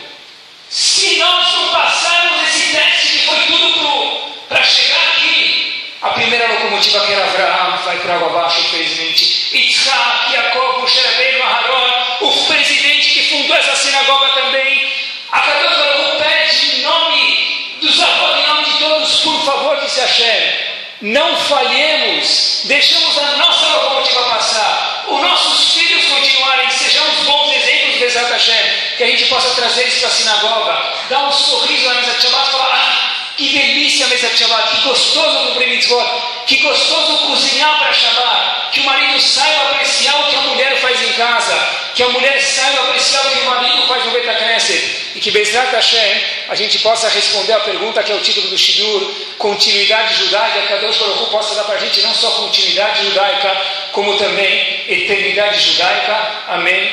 [0.69, 5.69] Se nós não passarmos esse teste que foi tudo para chegar aqui,
[6.01, 9.57] a primeira locomotiva que era Abraão vai para água abaixo, infelizmente.
[9.57, 14.89] Isaac, Jacob, Sherebeno, Aharon, o presidente que fundou essa sinagoga também.
[15.31, 19.77] A Kadosh Baruch pede em nome dos avós, em nome de todos, por favor,
[20.07, 27.95] disse não falhemos, deixamos a nossa locomotiva passar, os nossos filhos continuarem, sejamos bons exemplos
[27.95, 31.87] do Bezat Hashem, que a gente possa trazer isso para a sinagoga, dar um sorriso
[31.87, 35.55] na mesa de Shabbat e falar, ah, que delícia a mesa de Shabbat, que gostoso
[35.55, 40.41] do Mitzvot, que gostoso cozinhar para Shabbat, que o marido saiba apreciar o que a
[40.41, 44.11] mulher faz em casa, que a mulher saiba apreciar o que o marido faz no
[44.11, 48.49] Betacneset, e que Bezrat Hashem a gente possa responder a pergunta que é o título
[48.49, 52.31] do Shidur, continuidade judaica, que a Deus Baruch possa dar para a gente não só
[52.31, 53.57] continuidade judaica,
[53.93, 56.15] como também eternidade judaica.
[56.49, 56.93] Amém.